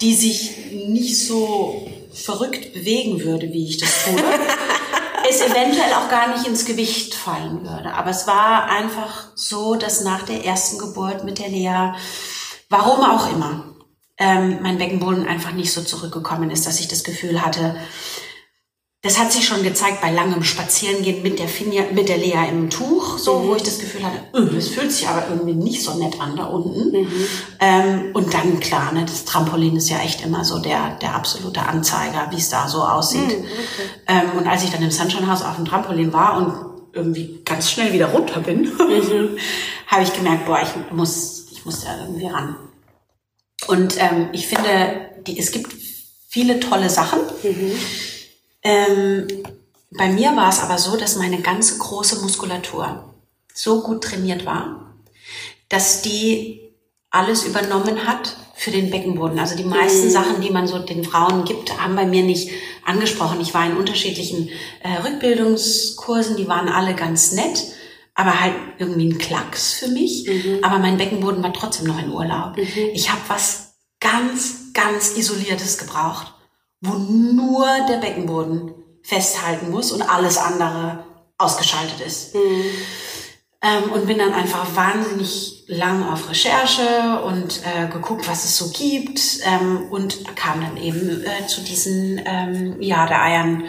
[0.00, 4.14] die sich nicht so verrückt bewegen würde, wie ich das tue,
[5.32, 7.94] es eventuell auch gar nicht ins Gewicht fallen würde.
[7.94, 11.94] Aber es war einfach so, dass nach der ersten Geburt mit der Lea,
[12.68, 13.64] warum auch immer,
[14.18, 17.76] ähm, mein Beckenboden einfach nicht so zurückgekommen ist, dass ich das Gefühl hatte,
[19.04, 22.70] das hat sich schon gezeigt bei langem Spazierengehen mit der Finja, mit der Lea im
[22.70, 23.48] Tuch, so, mhm.
[23.48, 26.36] wo ich das Gefühl hatte, öh, das fühlt sich aber irgendwie nicht so nett an
[26.36, 26.96] da unten.
[26.96, 27.26] Mhm.
[27.58, 31.62] Ähm, und dann, klar, ne, das Trampolin ist ja echt immer so der, der absolute
[31.62, 33.26] Anzeiger, wie es da so aussieht.
[33.26, 33.90] Mhm, okay.
[34.06, 36.54] ähm, und als ich dann im Sunshine House auf dem Trampolin war und
[36.92, 39.36] irgendwie ganz schnell wieder runter bin, mhm.
[39.88, 42.54] habe ich gemerkt, boah, ich muss, ich muss da irgendwie ran.
[43.66, 45.74] Und ähm, ich finde, die, es gibt
[46.28, 47.18] viele tolle Sachen.
[48.62, 49.26] Ähm,
[49.90, 53.12] bei mir war es aber so, dass meine ganze große Muskulatur
[53.54, 54.94] so gut trainiert war,
[55.68, 56.60] dass die
[57.10, 59.38] alles übernommen hat für den Beckenboden.
[59.38, 60.10] Also die meisten mhm.
[60.10, 62.50] Sachen, die man so den Frauen gibt, haben bei mir nicht
[62.84, 63.40] angesprochen.
[63.40, 64.48] Ich war in unterschiedlichen
[64.82, 67.64] äh, Rückbildungskursen, die waren alle ganz nett,
[68.14, 70.26] aber halt irgendwie ein Klacks für mich.
[70.26, 70.58] Mhm.
[70.62, 72.56] Aber mein Beckenboden war trotzdem noch in Urlaub.
[72.56, 72.90] Mhm.
[72.94, 76.32] Ich habe was ganz, ganz Isoliertes gebraucht,
[76.82, 81.04] wo nur der Beckenboden festhalten muss und alles andere
[81.38, 82.34] ausgeschaltet ist.
[82.34, 82.64] Mhm.
[83.64, 88.70] Ähm, und bin dann einfach wahnsinnig lang auf Recherche und äh, geguckt, was es so
[88.70, 93.64] gibt ähm, und kam dann eben äh, zu diesen ähm, ja, der Eiern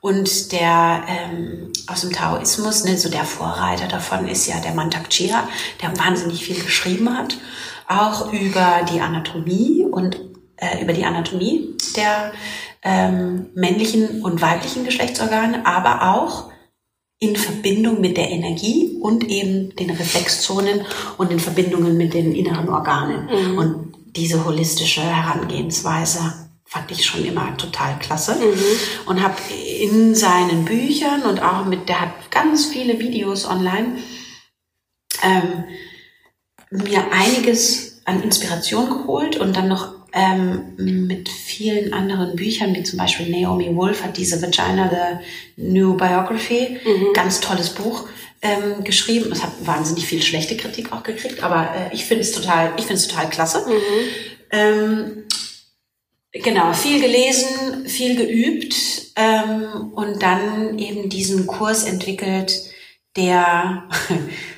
[0.00, 5.10] und der ähm, aus dem Taoismus, ne, so der Vorreiter davon ist ja der Mantak
[5.10, 5.48] Chia,
[5.80, 7.36] der wahnsinnig viel geschrieben hat,
[7.88, 10.31] auch über die Anatomie und
[10.62, 12.32] äh, über die Anatomie der
[12.84, 16.52] ähm, männlichen und weiblichen Geschlechtsorgane, aber auch
[17.18, 20.84] in Verbindung mit der Energie und eben den Reflexzonen
[21.18, 23.26] und in Verbindungen mit den inneren Organen.
[23.26, 23.58] Mhm.
[23.58, 29.08] Und diese holistische Herangehensweise fand ich schon immer total klasse mhm.
[29.08, 29.34] und habe
[29.80, 33.98] in seinen Büchern und auch mit, der hat ganz viele Videos online,
[35.22, 35.64] ähm,
[36.70, 42.98] mir einiges an Inspiration geholt und dann noch ähm, mit vielen anderen Büchern, wie zum
[42.98, 47.12] Beispiel Naomi Wolf hat diese Vagina, The New Biography, mhm.
[47.14, 48.08] ganz tolles Buch
[48.42, 49.32] ähm, geschrieben.
[49.32, 52.84] Es hat wahnsinnig viel schlechte Kritik auch gekriegt, aber äh, ich finde es total, ich
[52.84, 53.64] finde es total klasse.
[53.66, 54.08] Mhm.
[54.50, 55.24] Ähm,
[56.32, 58.74] genau, viel gelesen, viel geübt
[59.16, 62.52] ähm, und dann eben diesen Kurs entwickelt,
[63.16, 63.88] der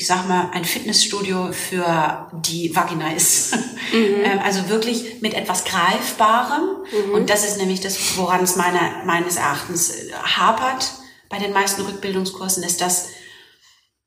[0.00, 3.54] ich sag mal, ein Fitnessstudio für die Vagina ist.
[3.92, 4.22] Mhm.
[4.22, 6.84] Ähm, also wirklich mit etwas Greifbarem.
[7.08, 7.12] Mhm.
[7.12, 10.92] Und das ist nämlich das, woran es meine, meines Erachtens äh, hapert
[11.28, 13.08] bei den meisten Rückbildungskursen, ist das,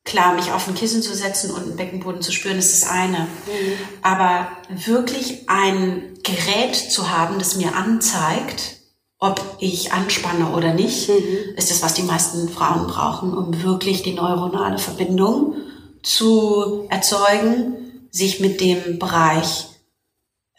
[0.06, 3.24] klar, mich auf ein Kissen zu setzen und einen Beckenboden zu spüren, ist das eine.
[3.24, 3.74] Mhm.
[4.04, 8.78] Aber wirklich ein Gerät zu haben, das mir anzeigt,
[9.20, 11.56] ob ich anspanne oder nicht, mhm.
[11.58, 15.56] ist das, was die meisten Frauen brauchen, um wirklich die neuronale Verbindung
[16.04, 19.66] zu erzeugen, sich mit dem Bereich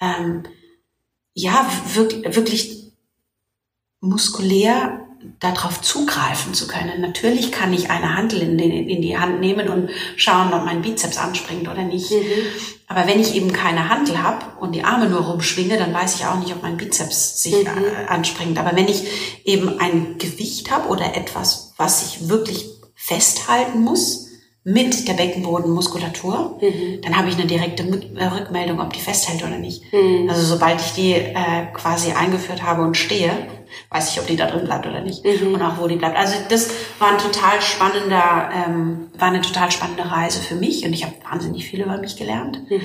[0.00, 0.44] ähm,
[1.34, 2.92] ja wirklich, wirklich
[4.00, 5.00] muskulär
[5.40, 7.00] darauf zugreifen zu können.
[7.00, 11.16] Natürlich kann ich eine Handel in, in, die Hand nehmen und schauen, ob mein Bizeps
[11.16, 12.10] anspringt oder nicht.
[12.10, 12.16] Mhm.
[12.86, 16.26] Aber wenn ich eben keine Handel habe und die Arme nur rumschwinge, dann weiß ich
[16.26, 17.66] auch nicht, ob mein Bizeps sich mhm.
[17.66, 18.58] Äh, anspringt.
[18.58, 19.04] Aber wenn ich
[19.44, 24.28] eben ein Gewicht habe oder etwas, was ich wirklich festhalten muss,
[24.66, 27.02] mit der Beckenbodenmuskulatur, mhm.
[27.02, 29.92] dann habe ich eine direkte äh, Rückmeldung, ob die festhält oder nicht.
[29.92, 30.28] Mhm.
[30.30, 33.30] Also sobald ich die äh, quasi eingeführt habe und stehe,
[33.90, 35.54] weiß ich, ob die da drin bleibt oder nicht mhm.
[35.54, 36.16] und auch wo die bleibt.
[36.16, 40.94] Also das war ein total spannender, ähm, war eine total spannende Reise für mich und
[40.94, 42.58] ich habe wahnsinnig viel über mich gelernt.
[42.70, 42.80] Mhm.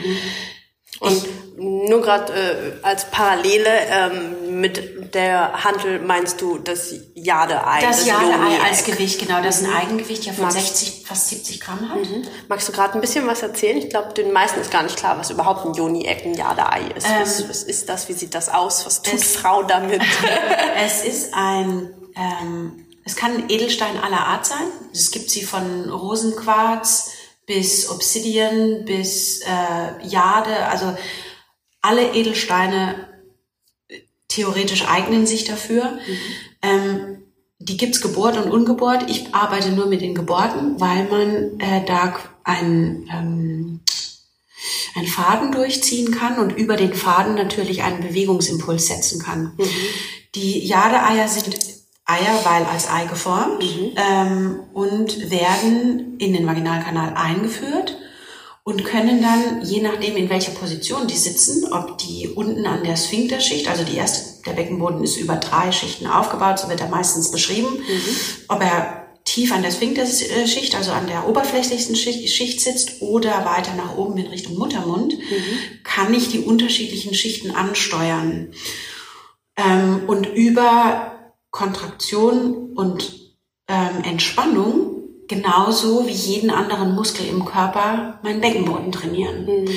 [1.00, 1.24] Und ich,
[1.58, 7.82] nur gerade äh, als Parallele ähm, mit der Handel meinst du das Jade-Ei?
[7.82, 9.42] Das, das Jade-Ei als Gewicht, genau.
[9.42, 11.98] Das ist ein Eigengewicht ja von Magst, 60, fast 70 Gramm hat.
[11.98, 12.28] Mhm.
[12.48, 13.78] Magst du gerade ein bisschen was erzählen?
[13.78, 17.08] Ich glaube, den meisten ist gar nicht klar, was überhaupt ein Joni-Eck, ein Jade-Ei ist.
[17.08, 18.10] Ähm, was, was, ist das?
[18.10, 18.86] Wie sieht das aus?
[18.86, 20.02] Was tut es, Frau damit?
[20.84, 21.94] es ist ein...
[22.16, 24.68] Ähm, es kann Edelstein aller Art sein.
[24.94, 27.12] Es gibt sie von Rosenquarz
[27.48, 30.96] bis Obsidian, bis äh, Jade, also
[31.82, 33.09] alle Edelsteine
[34.40, 35.84] theoretisch eignen sich dafür.
[35.84, 36.18] Mhm.
[36.62, 37.18] Ähm,
[37.60, 39.10] die gibt's gebohrt und ungebohrt.
[39.10, 43.82] Ich arbeite nur mit den gebohrten, weil man äh, da einen, ähm,
[44.96, 49.56] einen Faden durchziehen kann und über den Faden natürlich einen Bewegungsimpuls setzen kann.
[49.58, 49.66] Mhm.
[50.36, 51.58] Die Jadeeier sind
[52.06, 53.92] Eier, weil als Ei geformt mhm.
[53.98, 57.98] ähm, und werden in den Vaginalkanal eingeführt
[58.70, 62.98] und können dann, je nachdem in welcher Position die sitzen, ob die unten an der
[62.98, 67.32] Sphinkterschicht, also die erste, der Beckenboden ist über drei Schichten aufgebaut, so wird er meistens
[67.32, 68.16] beschrieben, mhm.
[68.48, 73.96] ob er tief an der Sphinkterschicht, also an der oberflächlichsten Schicht sitzt oder weiter nach
[73.96, 75.84] oben in Richtung Muttermund, mhm.
[75.84, 78.54] kann ich die unterschiedlichen Schichten ansteuern.
[79.56, 83.36] Ähm, und über Kontraktion und
[83.68, 84.99] ähm, Entspannung
[85.30, 89.46] genauso wie jeden anderen Muskel im Körper meinen Beckenboden trainieren.
[89.46, 89.70] Mhm.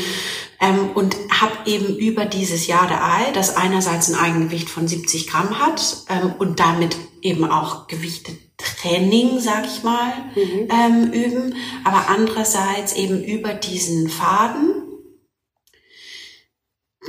[0.61, 6.05] Ähm, und habe eben über dieses Jade-Ei, das einerseits ein Eigengewicht von 70 Gramm hat
[6.09, 10.69] ähm, und damit eben auch Gewichte-Training, sag ich mal, mhm.
[10.71, 14.83] ähm, üben, aber andererseits eben über diesen Faden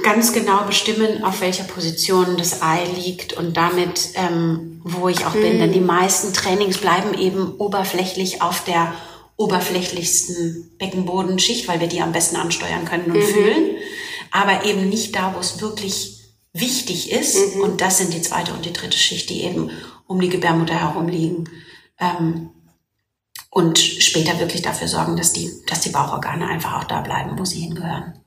[0.01, 5.33] ganz genau bestimmen, auf welcher Position das Ei liegt und damit, ähm, wo ich auch
[5.33, 5.59] bin.
[5.59, 8.93] Denn die meisten Trainings bleiben eben oberflächlich auf der
[9.35, 13.21] oberflächlichsten Beckenbodenschicht, weil wir die am besten ansteuern können und mhm.
[13.21, 13.65] fühlen.
[14.31, 16.21] Aber eben nicht da, wo es wirklich
[16.53, 17.55] wichtig ist.
[17.55, 17.61] Mhm.
[17.61, 19.69] Und das sind die zweite und die dritte Schicht, die eben
[20.07, 21.49] um die Gebärmutter herum liegen.
[21.99, 22.49] Ähm,
[23.49, 27.45] und später wirklich dafür sorgen, dass die, dass die Bauchorgane einfach auch da bleiben, wo
[27.45, 28.19] sie hingehören.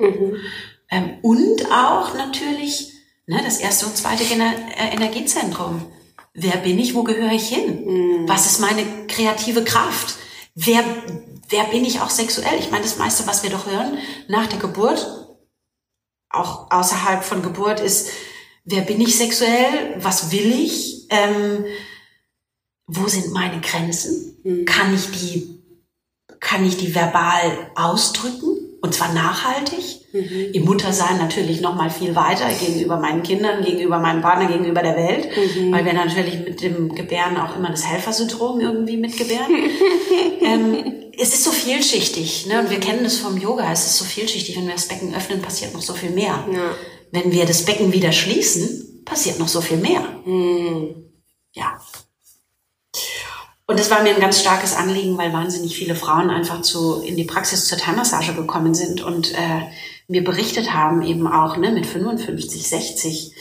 [0.90, 2.92] Ähm, und auch natürlich
[3.26, 5.86] ne, das erste und zweite Gener äh, Energiezentrum.
[6.32, 6.94] Wer bin ich?
[6.94, 7.84] Wo gehöre ich hin?
[7.86, 8.28] Mhm.
[8.28, 10.16] Was ist meine kreative Kraft?
[10.54, 10.84] Wer,
[11.48, 12.58] wer bin ich auch sexuell?
[12.58, 15.06] Ich meine, das meiste, was wir doch hören nach der Geburt,
[16.28, 18.10] auch außerhalb von Geburt, ist,
[18.64, 19.96] wer bin ich sexuell?
[19.98, 21.06] Was will ich?
[21.10, 21.64] Ähm,
[22.86, 24.38] wo sind meine Grenzen?
[24.44, 24.64] Mhm.
[24.66, 25.62] Kann ich die,
[26.38, 28.55] kann ich die verbal ausdrücken?
[28.86, 30.06] Und zwar nachhaltig?
[30.12, 30.52] Mhm.
[30.52, 34.94] Im Muttersein natürlich noch mal viel weiter gegenüber meinen Kindern, gegenüber meinem Partner, gegenüber der
[34.94, 35.72] Welt, mhm.
[35.72, 39.52] weil wir natürlich mit dem Gebären auch immer das Helfersyndrom irgendwie mitgebären.
[40.40, 42.60] ähm, es ist so vielschichtig, ne?
[42.60, 43.72] Und wir kennen das vom Yoga.
[43.72, 44.56] Es ist so vielschichtig.
[44.56, 46.46] Wenn wir das Becken öffnen, passiert noch so viel mehr.
[46.52, 46.74] Ja.
[47.10, 50.02] Wenn wir das Becken wieder schließen, passiert noch so viel mehr.
[50.24, 50.94] Mhm.
[51.54, 51.80] Ja.
[53.66, 57.16] Und das war mir ein ganz starkes Anliegen, weil wahnsinnig viele Frauen einfach zu, in
[57.16, 59.62] die Praxis zur Thai-Massage gekommen sind und äh,
[60.06, 63.34] mir berichtet haben, eben auch ne, mit 55, 60,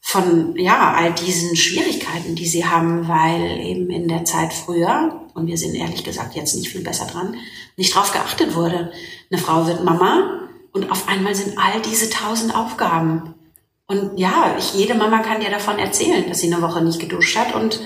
[0.00, 5.48] von ja all diesen Schwierigkeiten, die sie haben, weil eben in der Zeit früher, und
[5.48, 7.34] wir sind ehrlich gesagt jetzt nicht viel besser dran,
[7.76, 8.92] nicht drauf geachtet wurde.
[9.32, 13.34] Eine Frau wird Mama und auf einmal sind all diese tausend Aufgaben.
[13.88, 17.36] Und ja, ich, jede Mama kann dir davon erzählen, dass sie eine Woche nicht geduscht
[17.36, 17.80] hat und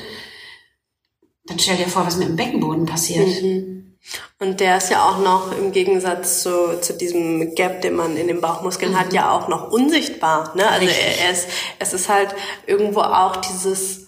[1.51, 3.43] dann stell dir vor, was mit dem Beckenboden passiert.
[3.43, 3.97] Mhm.
[4.39, 8.29] Und der ist ja auch noch im Gegensatz zu, zu diesem Gap, den man in
[8.29, 9.01] den Bauchmuskeln mhm.
[9.01, 10.57] hat, ja auch noch unsichtbar.
[10.57, 10.67] Ne?
[10.69, 12.35] Also er, er ist, es ist halt
[12.67, 14.07] irgendwo auch dieses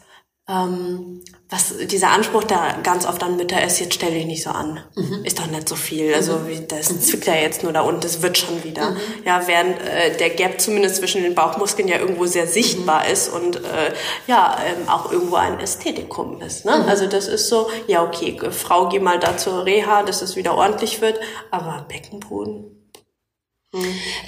[0.48, 4.50] ähm, was dieser Anspruch da ganz oft an Mütter ist, jetzt stell dich nicht so
[4.50, 4.80] an.
[4.96, 5.24] Mhm.
[5.24, 6.12] Ist doch nicht so viel.
[6.14, 6.48] Also mhm.
[6.48, 7.00] wie, das mhm.
[7.00, 8.90] zwickt ja jetzt nur da und das wird schon wieder.
[8.90, 8.98] Mhm.
[9.24, 13.12] Ja, während äh, der Gap zumindest zwischen den Bauchmuskeln ja irgendwo sehr sichtbar mhm.
[13.12, 13.94] ist und äh,
[14.26, 16.64] ja, ähm, auch irgendwo ein Ästhetikum ist.
[16.64, 16.78] Ne?
[16.78, 16.88] Mhm.
[16.88, 20.54] Also das ist so, ja okay, Frau, geh mal da zur Reha, dass es wieder
[20.54, 22.78] ordentlich wird, aber Beckenboden.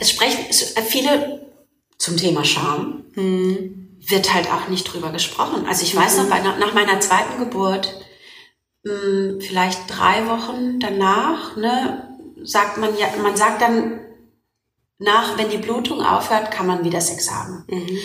[0.01, 0.47] Es sprechen
[0.87, 1.47] viele
[1.99, 3.05] zum Thema Scham
[4.09, 5.67] wird halt auch nicht drüber gesprochen.
[5.67, 7.95] Also ich weiß noch, bei, nach meiner zweiten Geburt,
[8.85, 12.09] mh, hm, vielleicht drei Wochen danach, ne,
[12.43, 14.01] sagt man ja, man sagt dann
[14.99, 17.65] nach, wenn die Blutung aufhört, kann man wieder Sex haben.
[17.69, 17.99] Mhm.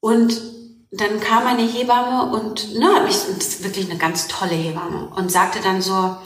[0.00, 0.40] Und
[0.92, 5.82] dann kam eine Hebamme und, ne, ich, wirklich eine ganz tolle Hebamme und sagte dann
[5.82, 6.16] so,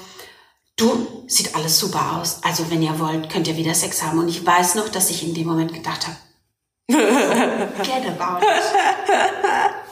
[0.76, 2.42] du, sieht alles super aus.
[2.42, 4.18] Also wenn ihr wollt, könnt ihr wieder Sex haben.
[4.18, 6.16] Und ich weiß noch, dass ich in dem Moment gedacht habe,
[6.86, 8.62] Get about it.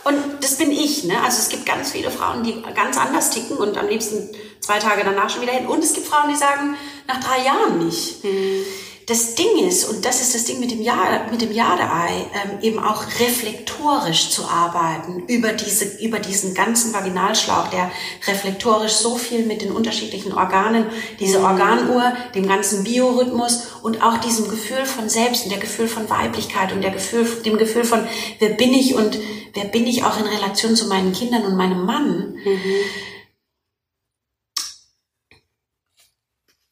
[0.04, 1.14] Und das bin ich, ne?
[1.24, 4.28] Also es gibt ganz viele Frauen, die ganz anders ticken und am liebsten
[4.60, 5.66] zwei Tage danach schon wieder hin.
[5.66, 6.76] Und es gibt Frauen, die sagen,
[7.06, 8.22] nach drei Jahren nicht.
[8.22, 8.64] Hm
[9.06, 12.58] das Ding ist, und das ist das Ding mit dem, ja mit dem Jade-Ei, ähm,
[12.62, 17.90] eben auch reflektorisch zu arbeiten über, diese, über diesen ganzen Vaginalschlauch, der
[18.26, 20.86] reflektorisch so viel mit den unterschiedlichen Organen,
[21.20, 21.42] diese.
[21.42, 26.72] Organuhr, dem ganzen Biorhythmus und auch diesem Gefühl von Selbst und der Gefühl von Weiblichkeit
[26.72, 28.06] und der Gefühl, dem Gefühl von,
[28.38, 29.18] wer bin ich und
[29.54, 32.36] wer bin ich auch in Relation zu meinen Kindern und meinem Mann.
[32.44, 32.62] Mhm.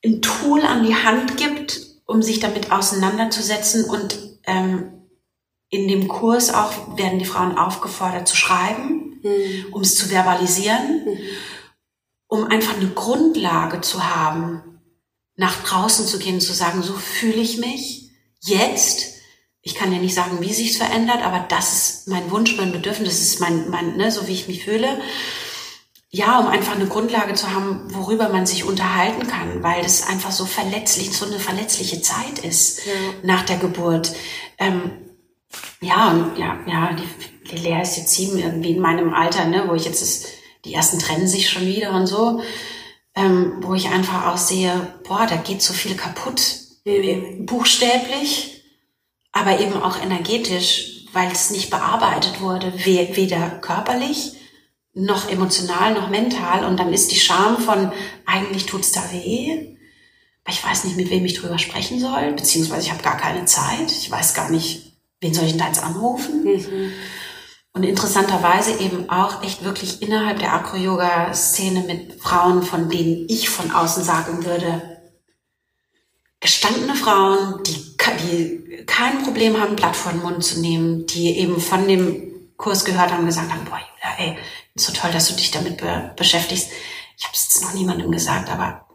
[0.05, 5.07] ein Tool an die Hand gibt, um sich damit auseinanderzusetzen und ähm,
[5.69, 9.67] in dem Kurs auch werden die Frauen aufgefordert zu schreiben, mhm.
[9.71, 11.19] um es zu verbalisieren, mhm.
[12.27, 14.81] um einfach eine Grundlage zu haben,
[15.37, 19.15] nach draußen zu gehen, zu sagen, so fühle ich mich jetzt.
[19.63, 23.21] Ich kann ja nicht sagen, wie sich's verändert, aber das ist mein Wunsch, mein Bedürfnis,
[23.21, 25.01] das ist mein, mein ne, so wie ich mich fühle
[26.13, 30.33] ja, um einfach eine Grundlage zu haben, worüber man sich unterhalten kann, weil das einfach
[30.33, 32.93] so verletzlich, so eine verletzliche Zeit ist ja.
[33.23, 34.13] nach der Geburt.
[34.59, 34.91] Ähm,
[35.81, 39.75] ja, ja, ja, die, die Lea ist jetzt sieben irgendwie in meinem Alter, ne, wo
[39.75, 40.27] ich jetzt ist,
[40.65, 42.43] die ersten trennen sich schon wieder und so,
[43.15, 46.43] ähm, wo ich einfach auch sehe, boah, da geht so viel kaputt,
[46.85, 47.47] mhm.
[47.47, 48.65] buchstäblich,
[49.31, 54.40] aber eben auch energetisch, weil es nicht bearbeitet wurde, weder körperlich
[55.01, 56.65] noch emotional, noch mental.
[56.65, 57.93] Und dann ist die Scham von,
[58.27, 59.77] eigentlich tut's da weh.
[60.45, 63.45] Aber ich weiß nicht, mit wem ich drüber sprechen soll, beziehungsweise ich habe gar keine
[63.45, 63.91] Zeit.
[63.91, 66.45] Ich weiß gar nicht, wen soll ich denn da jetzt anrufen?
[66.45, 66.93] Mhm.
[67.73, 73.71] Und interessanterweise eben auch echt wirklich innerhalb der Acro-Yoga-Szene mit Frauen, von denen ich von
[73.71, 75.01] außen sagen würde,
[76.41, 81.61] gestandene Frauen, die, die kein Problem haben, Blatt vor den Mund zu nehmen, die eben
[81.61, 82.30] von dem
[82.61, 83.81] Kurs gehört haben, gesagt haben, boah,
[84.19, 84.39] ey,
[84.75, 86.71] so toll, dass du dich damit be beschäftigst.
[87.17, 88.87] Ich habe es jetzt noch niemandem gesagt, aber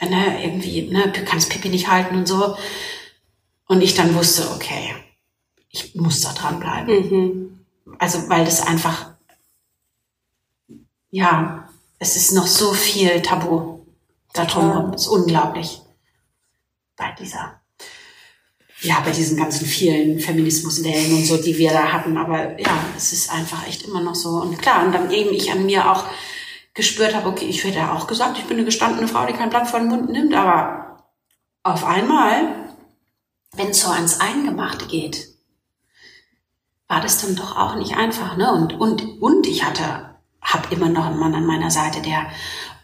[0.00, 2.56] ne, irgendwie, ne, du kannst Pipi nicht halten und so.
[3.66, 4.94] Und ich dann wusste, okay,
[5.68, 7.10] ich muss da dranbleiben.
[7.10, 7.66] Mhm.
[7.98, 9.12] Also, weil das einfach,
[11.10, 13.80] ja, es ist noch so viel Tabu
[14.32, 14.94] darum.
[14.94, 15.82] Es ist unglaublich.
[16.96, 17.57] Bei dieser,
[18.80, 22.16] ja, bei diesen ganzen vielen Feminismuswellen und so, die wir da hatten.
[22.16, 24.30] Aber ja, es ist einfach echt immer noch so.
[24.30, 26.04] Und klar, und dann eben ich an mir auch
[26.74, 29.50] gespürt habe, okay, ich werde ja auch gesagt, ich bin eine gestandene Frau, die kein
[29.50, 31.04] Blatt vor den Mund nimmt, aber
[31.64, 32.70] auf einmal,
[33.56, 35.28] wenn es so ans Eingemachte geht,
[36.86, 38.52] war das dann doch auch nicht einfach, ne?
[38.52, 42.30] Und, und, und ich hatte, habe immer noch einen Mann an meiner Seite, der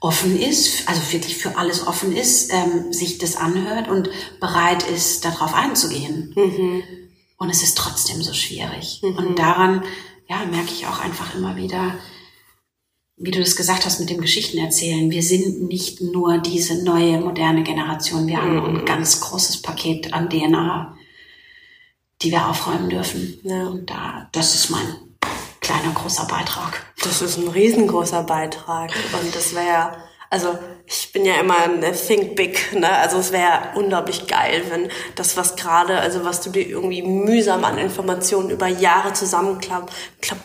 [0.04, 5.24] offen ist, also wirklich für alles offen ist, ähm, sich das anhört und bereit ist,
[5.24, 6.34] darauf einzugehen.
[6.36, 6.82] Mhm.
[7.38, 9.00] Und es ist trotzdem so schwierig.
[9.02, 9.16] Mhm.
[9.16, 9.82] Und daran,
[10.28, 11.94] ja, merke ich auch einfach immer wieder,
[13.16, 17.18] wie du das gesagt hast mit dem Geschichten erzählen, wir sind nicht nur diese neue
[17.18, 18.42] moderne Generation, wir mhm.
[18.42, 20.98] haben ein ganz großes Paket an DNA,
[22.20, 23.40] die wir aufräumen dürfen.
[23.42, 23.68] Ja.
[23.68, 25.03] Und da, das ist mein
[25.64, 26.84] kleiner großer Beitrag.
[27.02, 29.96] Das ist ein riesengroßer Beitrag und das wäre
[30.30, 32.90] also ich bin ja immer ein Think Big, ne?
[32.90, 37.64] Also es wäre unglaublich geil, wenn das, was gerade, also was du dir irgendwie mühsam
[37.64, 40.40] an Informationen über Jahre zusammenklapp, klapp,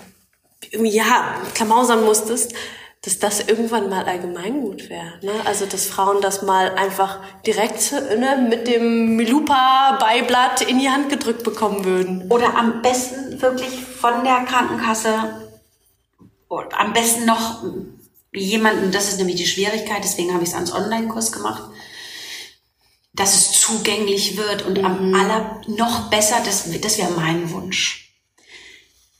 [0.70, 2.54] irgendwie ja, klamausern musstest,
[3.02, 5.20] dass das irgendwann mal Allgemeingut wäre.
[5.22, 5.32] Ne?
[5.46, 11.44] Also dass Frauen das mal einfach direkt ne, mit dem Milupa-Beiblatt in die Hand gedrückt
[11.44, 12.30] bekommen würden.
[12.30, 15.50] Oder am besten wirklich von der Krankenkasse,
[16.50, 17.64] oder am besten noch
[18.34, 21.64] jemanden, das ist nämlich die Schwierigkeit, deswegen habe ich es ans Online-Kurs gemacht,
[23.14, 24.86] dass es zugänglich wird und mhm.
[24.86, 28.14] am aller noch besser, das, das wäre mein Wunsch,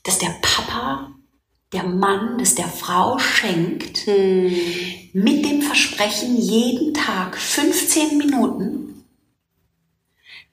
[0.02, 1.12] dass der Papa
[1.72, 4.52] der Mann das der Frau schenkt, hm.
[5.12, 9.04] mit dem Versprechen, jeden Tag 15 Minuten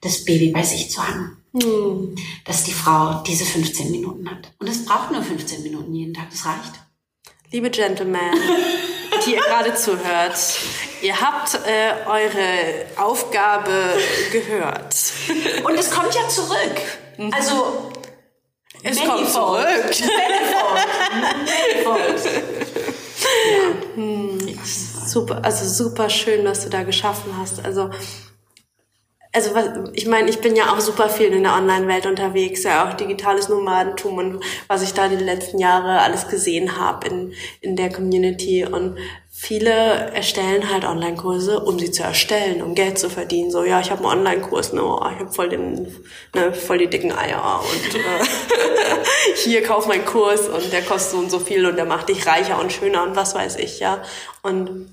[0.00, 1.42] das Baby bei sich zu haben.
[1.52, 2.14] Hm.
[2.44, 4.52] Dass die Frau diese 15 Minuten hat.
[4.58, 6.72] Und es braucht nur 15 Minuten jeden Tag, das reicht.
[7.50, 8.38] Liebe Gentlemen,
[9.26, 10.38] die ihr gerade zuhört,
[11.02, 13.94] ihr habt äh, eure Aufgabe
[14.30, 14.94] gehört.
[15.64, 16.76] Und es kommt ja zurück.
[17.16, 17.32] Mhm.
[17.32, 17.90] Also
[18.82, 20.00] es Many kommt zurück.
[20.00, 20.74] ja.
[23.94, 24.38] hm.
[25.06, 27.64] Super, also super schön, was du da geschaffen hast.
[27.64, 27.90] Also
[29.32, 32.88] also was, ich meine, ich bin ja auch super viel in der Online-Welt unterwegs, ja
[32.88, 37.76] auch digitales Nomadentum und was ich da die letzten Jahre alles gesehen habe in, in
[37.76, 38.96] der Community und
[39.40, 43.52] viele erstellen halt Online-Kurse, um sie zu erstellen, um Geld zu verdienen.
[43.52, 45.94] So, ja, ich habe einen Online-Kurs, ne, oh, ich habe voll den,
[46.34, 48.24] ne, voll die dicken Eier und äh,
[49.36, 52.26] hier kauf meinen Kurs und der kostet so und so viel und der macht dich
[52.26, 54.02] reicher und schöner und was weiß ich, ja.
[54.42, 54.92] Und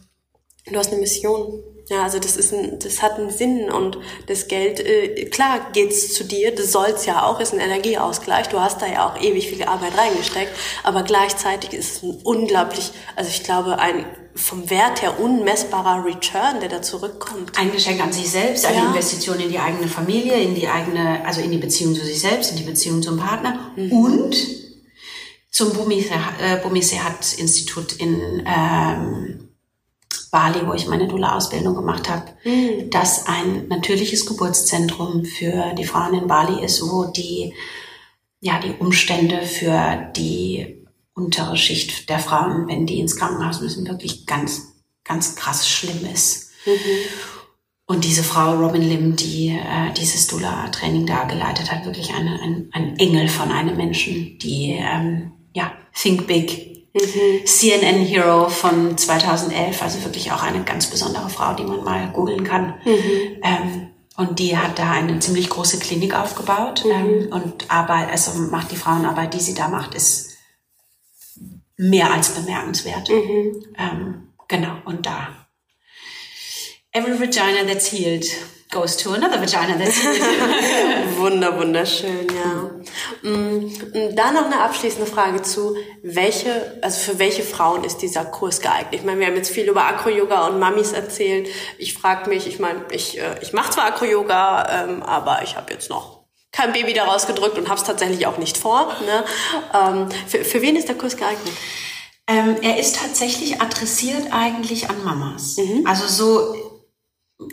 [0.67, 1.63] du hast eine Mission.
[1.89, 6.13] Ja, also das ist ein, das hat einen Sinn und das Geld, äh, klar geht's
[6.13, 8.47] zu dir, das soll's ja auch, ist ein Energieausgleich.
[8.49, 10.51] Du hast da ja auch ewig viel Arbeit reingesteckt,
[10.83, 14.05] aber gleichzeitig ist es ein unglaublich, also ich glaube ein
[14.35, 17.57] vom Wert her unmessbarer Return, der da zurückkommt.
[17.57, 18.87] Ein Geschenk an sich selbst, eine ja.
[18.87, 22.51] Investition in die eigene Familie, in die eigene, also in die Beziehung zu sich selbst,
[22.51, 23.91] in die Beziehung zum Partner mhm.
[23.91, 24.35] und
[25.49, 29.49] zum Bumi Sehat Institut in ähm,
[30.31, 32.89] Bali, wo ich meine Dula-Ausbildung gemacht habe, mhm.
[32.89, 37.53] das ein natürliches Geburtszentrum für die Frauen in Bali ist, wo die,
[38.41, 40.84] ja, die Umstände für die
[41.15, 46.51] untere Schicht der Frauen, wenn die ins Krankenhaus müssen, wirklich ganz, ganz krass schlimm ist.
[46.65, 46.73] Mhm.
[47.87, 52.69] Und diese Frau Robin Lim, die äh, dieses Dula-Training da geleitet hat, wirklich eine, ein,
[52.71, 57.45] ein Engel von einem Menschen, die ähm, ja Think Big Mhm.
[57.45, 62.45] CNN Hero von 2011, also wirklich auch eine ganz besondere Frau, die man mal googeln
[62.45, 62.75] kann.
[62.85, 63.41] Mhm.
[63.43, 66.91] Ähm, und die hat da eine ziemlich große Klinik aufgebaut mhm.
[66.91, 70.34] ähm, und Arbeit, also macht die Frauenarbeit, die sie da macht, ist
[71.77, 73.09] mehr als bemerkenswert.
[73.09, 73.65] Mhm.
[73.77, 75.47] Ähm, genau, und da.
[76.91, 78.25] Every vagina that's healed
[78.71, 79.77] goes to another vagina.
[79.77, 80.01] That's
[81.17, 83.29] Wunder, wunderschön, ja.
[83.29, 88.61] Mm, da noch eine abschließende Frage zu, welche, also für welche Frauen ist dieser Kurs
[88.61, 88.93] geeignet?
[88.93, 91.49] Ich meine, wir haben jetzt viel über Akro-Yoga und Mamis erzählt.
[91.77, 95.73] Ich frage mich, ich meine, ich, äh, ich mache zwar Akro-Yoga, ähm, aber ich habe
[95.73, 96.14] jetzt noch
[96.55, 98.95] kein Baby daraus gedrückt und habe es tatsächlich auch nicht vor.
[99.05, 99.25] Ne?
[99.73, 101.53] Ähm, für, für wen ist der Kurs geeignet?
[102.27, 105.57] Ähm, er ist tatsächlich adressiert eigentlich an Mamas.
[105.57, 105.85] Mhm.
[105.85, 106.75] Also so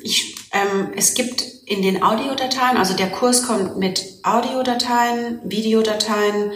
[0.03, 6.53] ich, ähm, es gibt in den Audiodateien, also der Kurs kommt mit Audiodateien, Videodateien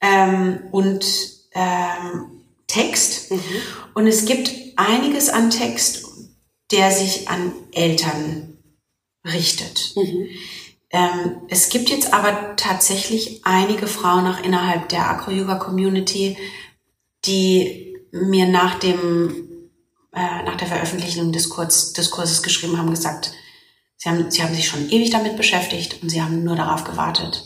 [0.00, 1.04] ähm, und
[1.52, 3.30] ähm, Text.
[3.30, 3.40] Mhm.
[3.94, 6.06] Und es gibt einiges an Text,
[6.70, 8.56] der sich an Eltern
[9.24, 9.92] richtet.
[9.96, 10.28] Mhm.
[10.92, 16.36] Ähm, es gibt jetzt aber tatsächlich einige Frauen auch innerhalb der Acro-Yoga-Community,
[17.24, 19.52] die mir nach dem
[20.12, 23.32] äh, nach der Veröffentlichung des, Kurz, des Kurses geschrieben haben, gesagt,
[23.96, 27.42] sie haben, sie haben sich schon ewig damit beschäftigt und sie haben nur darauf gewartet,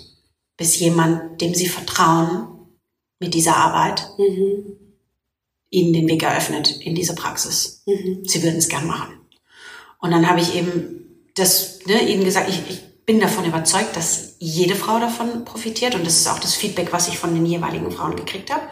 [0.57, 2.49] bis jemand, dem sie vertrauen,
[3.19, 4.77] mit dieser Arbeit mhm.
[5.71, 7.83] ihnen den Weg eröffnet in diese Praxis.
[7.87, 8.25] Mhm.
[8.25, 9.21] Sie würden es gern machen.
[9.99, 14.35] Und dann habe ich eben das ne, ihnen gesagt, ich, ich bin davon überzeugt, dass
[14.41, 17.91] jede Frau davon profitiert und das ist auch das Feedback, was ich von den jeweiligen
[17.93, 18.65] Frauen gekriegt habe.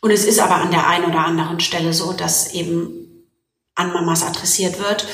[0.00, 3.26] Und es ist aber an der einen oder anderen Stelle so, dass eben
[3.74, 5.06] an Mamas adressiert wird.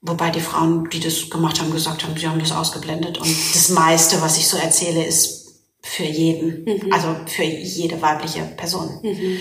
[0.00, 3.18] Wobei die Frauen, die das gemacht haben, gesagt haben, sie haben das ausgeblendet.
[3.18, 5.44] Und das meiste, was ich so erzähle, ist
[5.82, 6.92] für jeden, mhm.
[6.92, 9.00] also für jede weibliche Person.
[9.02, 9.38] Mhm.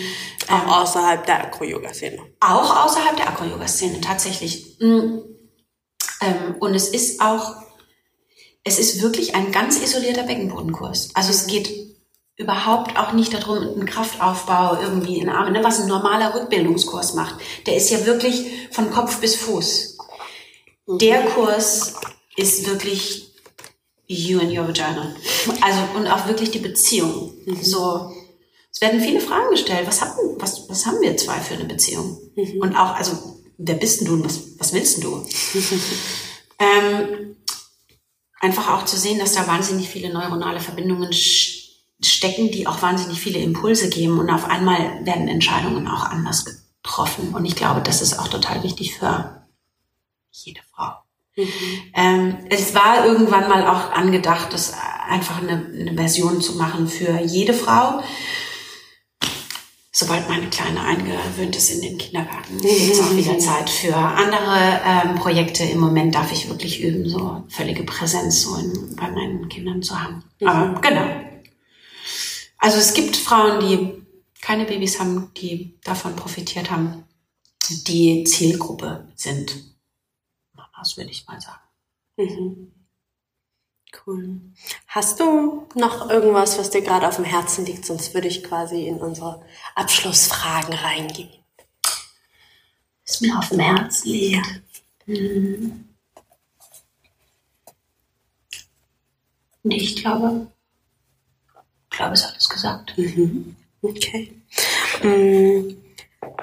[0.50, 2.18] Auch ähm, außerhalb der Acro-Yoga-Szene.
[2.42, 4.78] Auch außerhalb der Acro-Yoga-Szene, tatsächlich.
[4.80, 5.24] Mhm.
[6.22, 7.63] Ähm, und es ist auch,
[8.64, 11.10] es ist wirklich ein ganz isolierter Beckenbodenkurs.
[11.14, 11.70] Also es geht
[12.38, 17.36] überhaupt auch nicht darum, einen Kraftaufbau irgendwie in Arme, ne, was ein normaler Rückbildungskurs macht.
[17.68, 19.98] Der ist ja wirklich von Kopf bis Fuß.
[20.88, 21.94] Der Kurs
[22.36, 23.32] ist wirklich
[24.08, 25.16] you and your vagina.
[25.62, 27.34] Also, und auch wirklich die Beziehung.
[27.46, 27.64] Mhm.
[27.64, 28.12] So,
[28.72, 29.86] es werden viele Fragen gestellt.
[29.86, 32.18] Was haben, was, was haben wir zwei für eine Beziehung?
[32.36, 32.62] Mhm.
[32.62, 35.26] Und auch, also, wer bist denn du und was, was willst denn du?
[36.60, 37.36] ähm,
[38.44, 43.40] einfach auch zu sehen, dass da wahnsinnig viele neuronale Verbindungen stecken, die auch wahnsinnig viele
[43.40, 47.34] Impulse geben und auf einmal werden Entscheidungen auch anders getroffen.
[47.34, 49.48] Und ich glaube, das ist auch total wichtig für
[50.32, 50.92] jede Frau.
[51.38, 51.48] Mhm.
[51.96, 54.74] Ähm, es war irgendwann mal auch angedacht, das
[55.08, 58.04] einfach eine, eine Version zu machen für jede Frau.
[59.96, 65.16] Sobald meine Kleine eingewöhnt ist in den Kindergarten, ist auch wieder Zeit für andere ähm,
[65.16, 65.64] Projekte.
[65.66, 70.02] Im Moment darf ich wirklich üben, so völlige Präsenz so in, bei meinen Kindern zu
[70.02, 70.24] haben.
[70.40, 70.48] Mhm.
[70.48, 71.06] Aber genau,
[72.58, 74.04] also es gibt Frauen, die
[74.42, 77.04] keine Babys haben, die davon profitiert haben,
[77.88, 79.76] die Zielgruppe sind.
[80.76, 81.62] Das würde ich mal sagen.
[82.18, 82.73] Mhm.
[84.06, 84.42] Cool.
[84.88, 87.86] Hast du noch irgendwas, was dir gerade auf dem Herzen liegt?
[87.86, 91.30] Sonst würde ich quasi in unsere Abschlussfragen reingehen.
[93.06, 94.64] Was mir auf dem Herzen liegt.
[95.06, 95.90] Mhm.
[99.64, 100.48] Nee, ich glaube,
[101.90, 102.98] ich glaube, ist alles gesagt.
[102.98, 103.56] Mhm.
[103.82, 104.34] Okay.
[105.02, 105.76] Mm,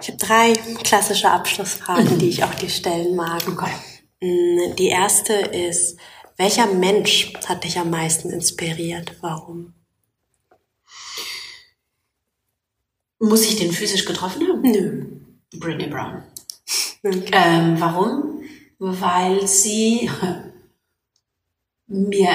[0.00, 2.18] ich habe drei klassische Abschlussfragen, mhm.
[2.18, 3.42] die ich auch dir stellen mag.
[3.46, 3.72] Okay.
[4.20, 5.98] Mm, die erste ist,
[6.40, 9.14] welcher Mensch hat dich am meisten inspiriert?
[9.20, 9.74] Warum?
[13.18, 14.62] Muss ich den physisch getroffen haben?
[14.62, 15.06] Nö.
[15.58, 16.22] Britney Brown.
[17.04, 17.30] Okay.
[17.32, 18.42] Ähm, warum?
[18.78, 20.10] Weil sie
[21.86, 22.30] mir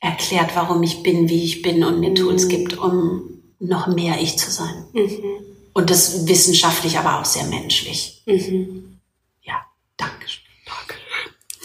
[0.00, 2.48] erklärt, warum ich bin, wie ich bin und mir Tools mhm.
[2.50, 4.84] gibt, um noch mehr ich zu sein.
[4.92, 5.20] Mhm.
[5.72, 8.22] Und das wissenschaftlich, aber auch sehr menschlich.
[8.26, 9.00] Mhm.
[9.42, 9.66] Ja,
[9.96, 10.26] danke.
[10.64, 10.94] danke.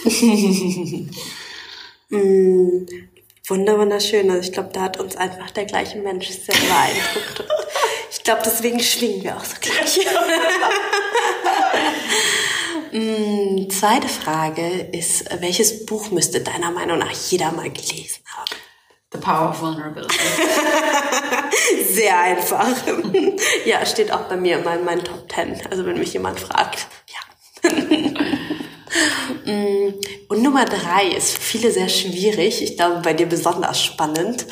[2.17, 2.87] mm,
[3.47, 4.29] wunder, wunderschön.
[4.29, 7.43] Also ich glaube, da hat uns einfach der gleiche Mensch sehr beeindruckt.
[8.11, 9.99] ich glaube, deswegen schwingen wir auch so gleich.
[12.93, 18.55] Mm, zweite Frage ist, welches Buch müsste deiner Meinung nach jeder mal gelesen haben?
[19.11, 20.15] The Power of Vulnerability.
[21.89, 22.67] Sehr einfach.
[23.65, 25.59] ja, steht auch bei mir immer in meinen Top Ten.
[25.71, 27.69] Also wenn mich jemand fragt, ja.
[29.45, 29.93] Mm,
[30.27, 32.61] und Nummer drei ist für viele sehr schwierig.
[32.61, 34.45] Ich glaube, bei dir besonders spannend.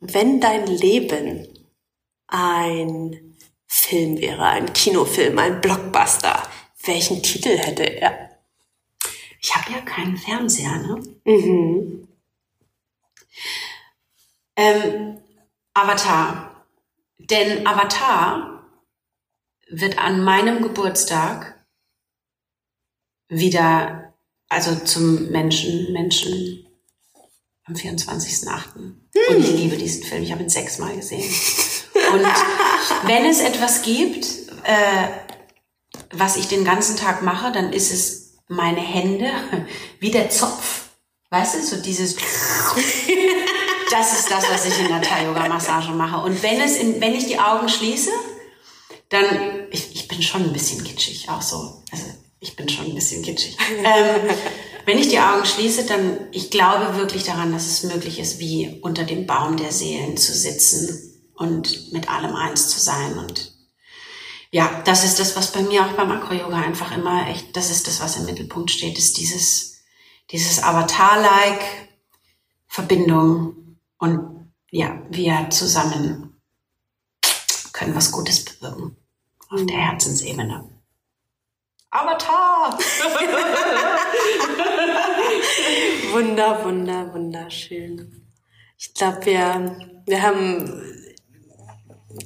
[0.00, 1.48] Wenn dein Leben
[2.26, 6.42] ein Film wäre, ein Kinofilm, ein Blockbuster,
[6.84, 8.30] welchen Titel hätte er?
[9.40, 11.02] Ich habe ja keinen Fernseher, ne?
[11.24, 12.08] Mhm.
[14.56, 15.18] Ähm,
[15.74, 16.66] Avatar.
[17.18, 18.64] Denn Avatar
[19.68, 21.51] wird an meinem Geburtstag
[23.32, 24.14] wieder,
[24.48, 26.66] also zum Menschen, Menschen
[27.64, 28.74] am 24.8.
[28.74, 28.96] Hm.
[29.28, 30.22] Und ich liebe diesen Film.
[30.22, 31.32] Ich habe ihn sechsmal gesehen.
[32.12, 32.26] Und
[33.06, 34.26] wenn es etwas gibt,
[34.64, 35.08] äh,
[36.10, 39.30] was ich den ganzen Tag mache, dann ist es meine Hände
[40.00, 40.90] wie der Zopf.
[41.30, 42.16] Weißt du, so dieses.
[43.90, 46.22] das ist das, was ich in der Thai-Yoga-Massage mache.
[46.22, 48.10] Und wenn es, in, wenn ich die Augen schließe,
[49.08, 51.82] dann, ich, ich bin schon ein bisschen kitschig, auch so.
[51.90, 52.04] Also
[52.42, 53.56] ich bin schon ein bisschen kitschig.
[53.78, 54.30] ähm,
[54.84, 58.80] wenn ich die Augen schließe, dann, ich glaube wirklich daran, dass es möglich ist, wie
[58.82, 63.16] unter dem Baum der Seelen zu sitzen und mit allem eins zu sein.
[63.16, 63.54] Und
[64.50, 67.86] ja, das ist das, was bei mir auch beim Akro-Yoga einfach immer echt, das ist
[67.86, 69.76] das, was im Mittelpunkt steht, ist dieses,
[70.32, 71.62] dieses Avatar-like
[72.66, 76.40] Verbindung und ja, wir zusammen
[77.72, 78.96] können was Gutes bewirken
[79.48, 80.71] auf der Herzensebene.
[81.94, 82.78] Avatar!
[86.12, 88.24] wunder, wunder, wunderschön.
[88.78, 89.76] Ich glaube, wir,
[90.06, 90.92] wir haben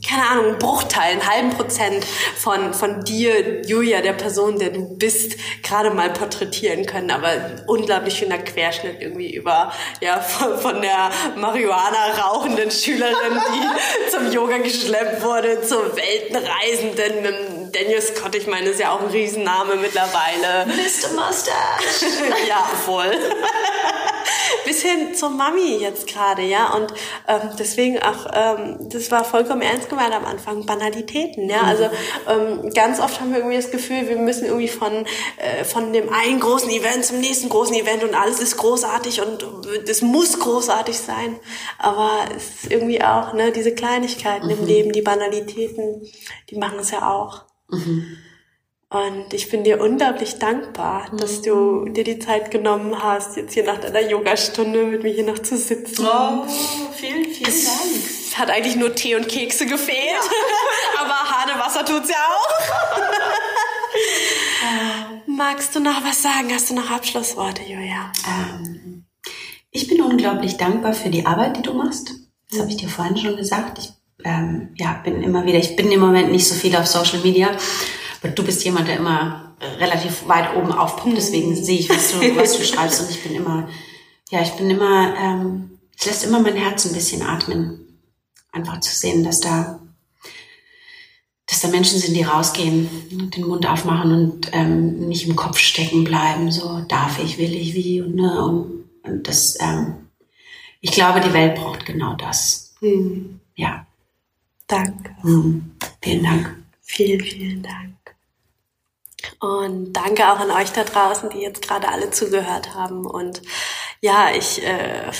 [0.06, 2.04] keine Ahnung, einen Bruchteil, einen halben Prozent
[2.36, 7.10] von, von dir, Julia, der Person, der du bist, gerade mal porträtieren können.
[7.10, 7.32] Aber
[7.66, 13.14] unglaublich schöner Querschnitt irgendwie über, ja, von, von der Marihuana rauchenden Schülerin,
[13.54, 17.55] die zum Yoga geschleppt wurde, zur Weltenreisenden.
[17.76, 20.64] Daniel Scott, ich meine, ist ja auch ein Riesenname mittlerweile.
[20.64, 21.08] Mr.
[21.14, 22.06] Mustache.
[22.48, 23.10] ja, voll.
[24.64, 26.72] Bis hin zur Mami jetzt gerade, ja.
[26.72, 26.94] Und
[27.28, 31.62] ähm, deswegen auch, ähm, das war vollkommen ernst gemeint am Anfang, Banalitäten, ja.
[31.64, 31.90] Also
[32.26, 35.04] ähm, ganz oft haben wir irgendwie das Gefühl, wir müssen irgendwie von,
[35.36, 39.44] äh, von dem einen großen Event zum nächsten großen Event und alles ist großartig und
[39.86, 41.38] es muss großartig sein.
[41.78, 44.52] Aber es ist irgendwie auch, ne, diese Kleinigkeiten mhm.
[44.52, 46.10] im Leben, die Banalitäten,
[46.48, 47.44] die machen es ja auch.
[47.68, 48.18] Mhm.
[48.88, 53.64] Und ich bin dir unglaublich dankbar, dass du dir die Zeit genommen hast, jetzt hier
[53.64, 56.06] nach deiner Yogastunde mit mir hier noch zu sitzen.
[56.06, 56.44] Oh,
[56.94, 57.80] vielen, vielen es Dank.
[58.28, 61.00] Es hat eigentlich nur Tee und Kekse gefehlt, ja.
[61.00, 62.48] aber harte Wasser tut's ja auch.
[65.26, 66.52] Magst du noch was sagen?
[66.52, 68.12] Hast du noch Abschlussworte, Julia?
[68.26, 69.04] Ähm,
[69.72, 72.12] ich bin unglaublich dankbar für die Arbeit, die du machst.
[72.50, 73.78] Das habe ich dir vorhin schon gesagt.
[73.78, 73.92] Ich
[74.24, 77.56] ähm, ja, bin immer wieder, ich bin im Moment nicht so viel auf Social Media
[78.34, 82.56] du bist jemand, der immer relativ weit oben aufpumpt, deswegen sehe ich, was du, was
[82.56, 83.68] du schreibst und ich bin immer,
[84.30, 88.00] ja, ich bin immer, ähm, es lässt immer mein Herz ein bisschen atmen.
[88.52, 89.80] Einfach zu sehen, dass da,
[91.46, 92.88] dass da Menschen sind, die rausgehen
[93.30, 97.74] den Mund aufmachen und ähm, nicht im Kopf stecken bleiben, so darf ich, will ich,
[97.74, 100.08] wie und ne und, und das, ähm,
[100.80, 102.74] ich glaube, die Welt braucht genau das.
[102.80, 103.40] Mhm.
[103.54, 103.86] Ja.
[104.66, 105.16] Danke.
[105.22, 105.76] Mhm.
[106.02, 106.56] Vielen Dank.
[106.82, 107.96] Vielen, vielen Dank.
[109.40, 113.06] Und danke auch an euch da draußen, die jetzt gerade alle zugehört haben.
[113.06, 113.42] Und
[114.00, 115.10] ja, ich äh,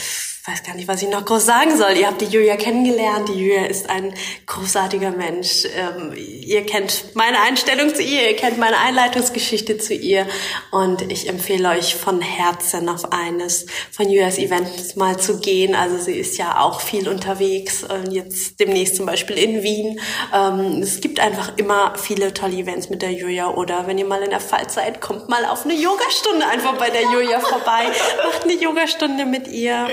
[0.46, 1.96] weiß gar nicht, was ich noch groß sagen soll.
[1.96, 3.28] Ihr habt die Julia kennengelernt.
[3.28, 4.14] Die Julia ist ein
[4.46, 5.64] großartiger Mensch.
[5.76, 10.26] Ähm, ihr kennt meine Einstellung zu ihr, ihr kennt meine Einleitungsgeschichte zu ihr.
[10.70, 15.74] Und ich empfehle euch von Herzen auf eines von Julias Events mal zu gehen.
[15.74, 20.00] Also sie ist ja auch viel unterwegs, äh, jetzt demnächst zum Beispiel in Wien.
[20.32, 23.48] Ähm, es gibt einfach immer viele tolle Events mit der Julia.
[23.48, 26.90] Oder wenn ihr mal in der Fall seid, kommt mal auf eine Yogastunde einfach bei
[26.90, 27.88] der Julia vorbei.
[28.24, 29.88] Macht eine Yogastunde mit ihr.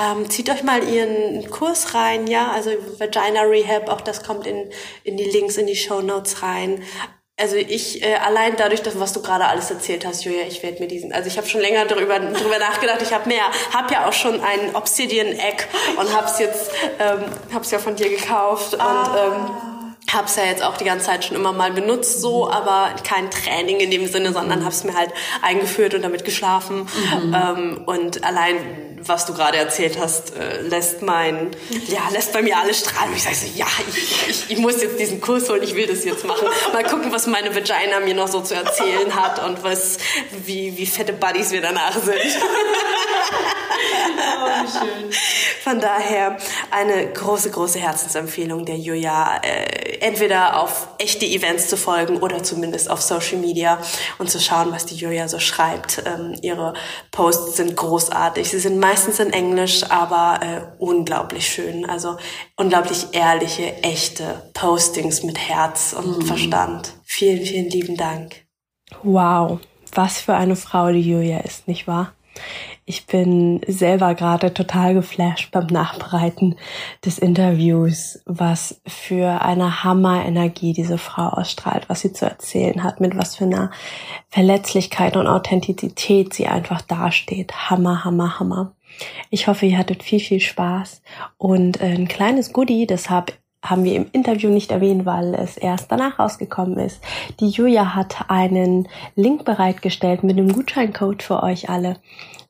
[0.00, 4.70] Ähm, zieht euch mal ihren Kurs rein, ja, also Vagina Rehab, auch das kommt in,
[5.04, 6.82] in die Links, in die Show Notes rein.
[7.38, 10.80] Also ich äh, allein dadurch, dass was du gerade alles erzählt hast, Julia, ich werde
[10.80, 13.00] mir diesen, also ich habe schon länger darüber darüber nachgedacht.
[13.02, 15.64] Ich habe mehr, habe ja auch schon ein Obsidian Egg
[15.98, 16.70] und hab's jetzt,
[17.00, 18.84] ähm, hab's ja von dir gekauft ah.
[18.84, 19.72] und ähm,
[20.12, 23.30] habe es ja jetzt auch die ganze Zeit schon immer mal benutzt, so, aber kein
[23.30, 26.88] Training in dem Sinne, sondern habe es mir halt eingeführt und damit geschlafen.
[27.24, 27.34] Mhm.
[27.34, 31.50] Ähm, und allein, was du gerade erzählt hast, äh, lässt mein,
[31.88, 33.10] ja, lässt bei mir alles strahlen.
[33.10, 35.86] Und ich sage so, ja, ich, ich, ich muss jetzt diesen Kurs holen, ich will
[35.86, 36.48] das jetzt machen.
[36.72, 39.98] Mal gucken, was meine Vagina mir noch so zu erzählen hat und was,
[40.44, 42.14] wie, wie fette Buddies wir danach sind.
[44.42, 44.78] oh.
[45.62, 46.38] Von daher
[46.70, 49.40] eine große, große Herzensempfehlung der Julia.
[49.42, 53.78] Äh, entweder auf echte Events zu folgen oder zumindest auf Social Media
[54.18, 56.02] und zu schauen, was die Julia so schreibt.
[56.04, 56.74] Ähm, ihre
[57.12, 58.50] Posts sind großartig.
[58.50, 61.88] Sie sind meistens in Englisch, aber äh, unglaublich schön.
[61.88, 62.18] Also
[62.56, 66.22] unglaublich ehrliche, echte Postings mit Herz und mhm.
[66.22, 66.92] Verstand.
[67.02, 68.44] Vielen, vielen lieben Dank.
[69.02, 69.60] Wow,
[69.94, 72.12] was für eine Frau die Julia ist, nicht wahr?
[72.84, 76.56] Ich bin selber gerade total geflasht beim Nachbereiten
[77.04, 83.16] des Interviews, was für eine Hammer-Energie diese Frau ausstrahlt, was sie zu erzählen hat, mit
[83.16, 83.70] was für einer
[84.28, 87.70] Verletzlichkeit und Authentizität sie einfach dasteht.
[87.70, 88.74] Hammer, hammer, hammer.
[89.30, 91.02] Ich hoffe, ihr hattet viel, viel Spaß
[91.38, 96.18] und ein kleines Goodie, deshalb haben wir im Interview nicht erwähnt, weil es erst danach
[96.18, 97.00] rausgekommen ist.
[97.38, 101.98] Die Julia hat einen Link bereitgestellt mit einem Gutscheincode für euch alle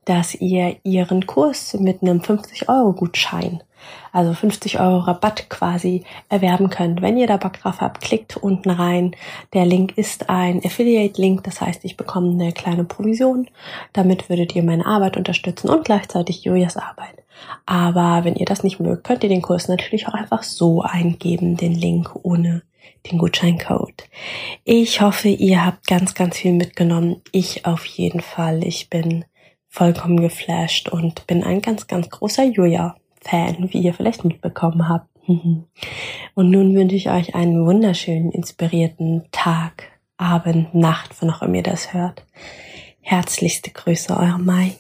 [0.04, 3.62] dass ihr ihren Kurs mit einem 50-Euro-Gutschein
[4.12, 7.02] also 50 Euro Rabatt quasi erwerben könnt.
[7.02, 9.16] Wenn ihr da Bock drauf habt, klickt unten rein.
[9.52, 13.48] Der Link ist ein Affiliate-Link, das heißt, ich bekomme eine kleine Provision.
[13.92, 17.22] Damit würdet ihr meine Arbeit unterstützen und gleichzeitig Julias Arbeit.
[17.66, 21.56] Aber wenn ihr das nicht mögt, könnt ihr den Kurs natürlich auch einfach so eingeben,
[21.56, 22.62] den Link ohne
[23.10, 24.04] den Gutscheincode.
[24.64, 27.20] Ich hoffe, ihr habt ganz, ganz viel mitgenommen.
[27.32, 28.64] Ich auf jeden Fall.
[28.64, 29.24] Ich bin
[29.68, 32.44] vollkommen geflasht und bin ein ganz, ganz großer
[33.22, 35.08] Julia-Fan, wie ihr vielleicht mitbekommen habt.
[35.26, 39.84] Und nun wünsche ich euch einen wunderschönen, inspirierten Tag,
[40.16, 42.24] Abend, Nacht, wann auch immer ihr das hört.
[43.00, 44.72] Herzlichste Grüße, eure Mai.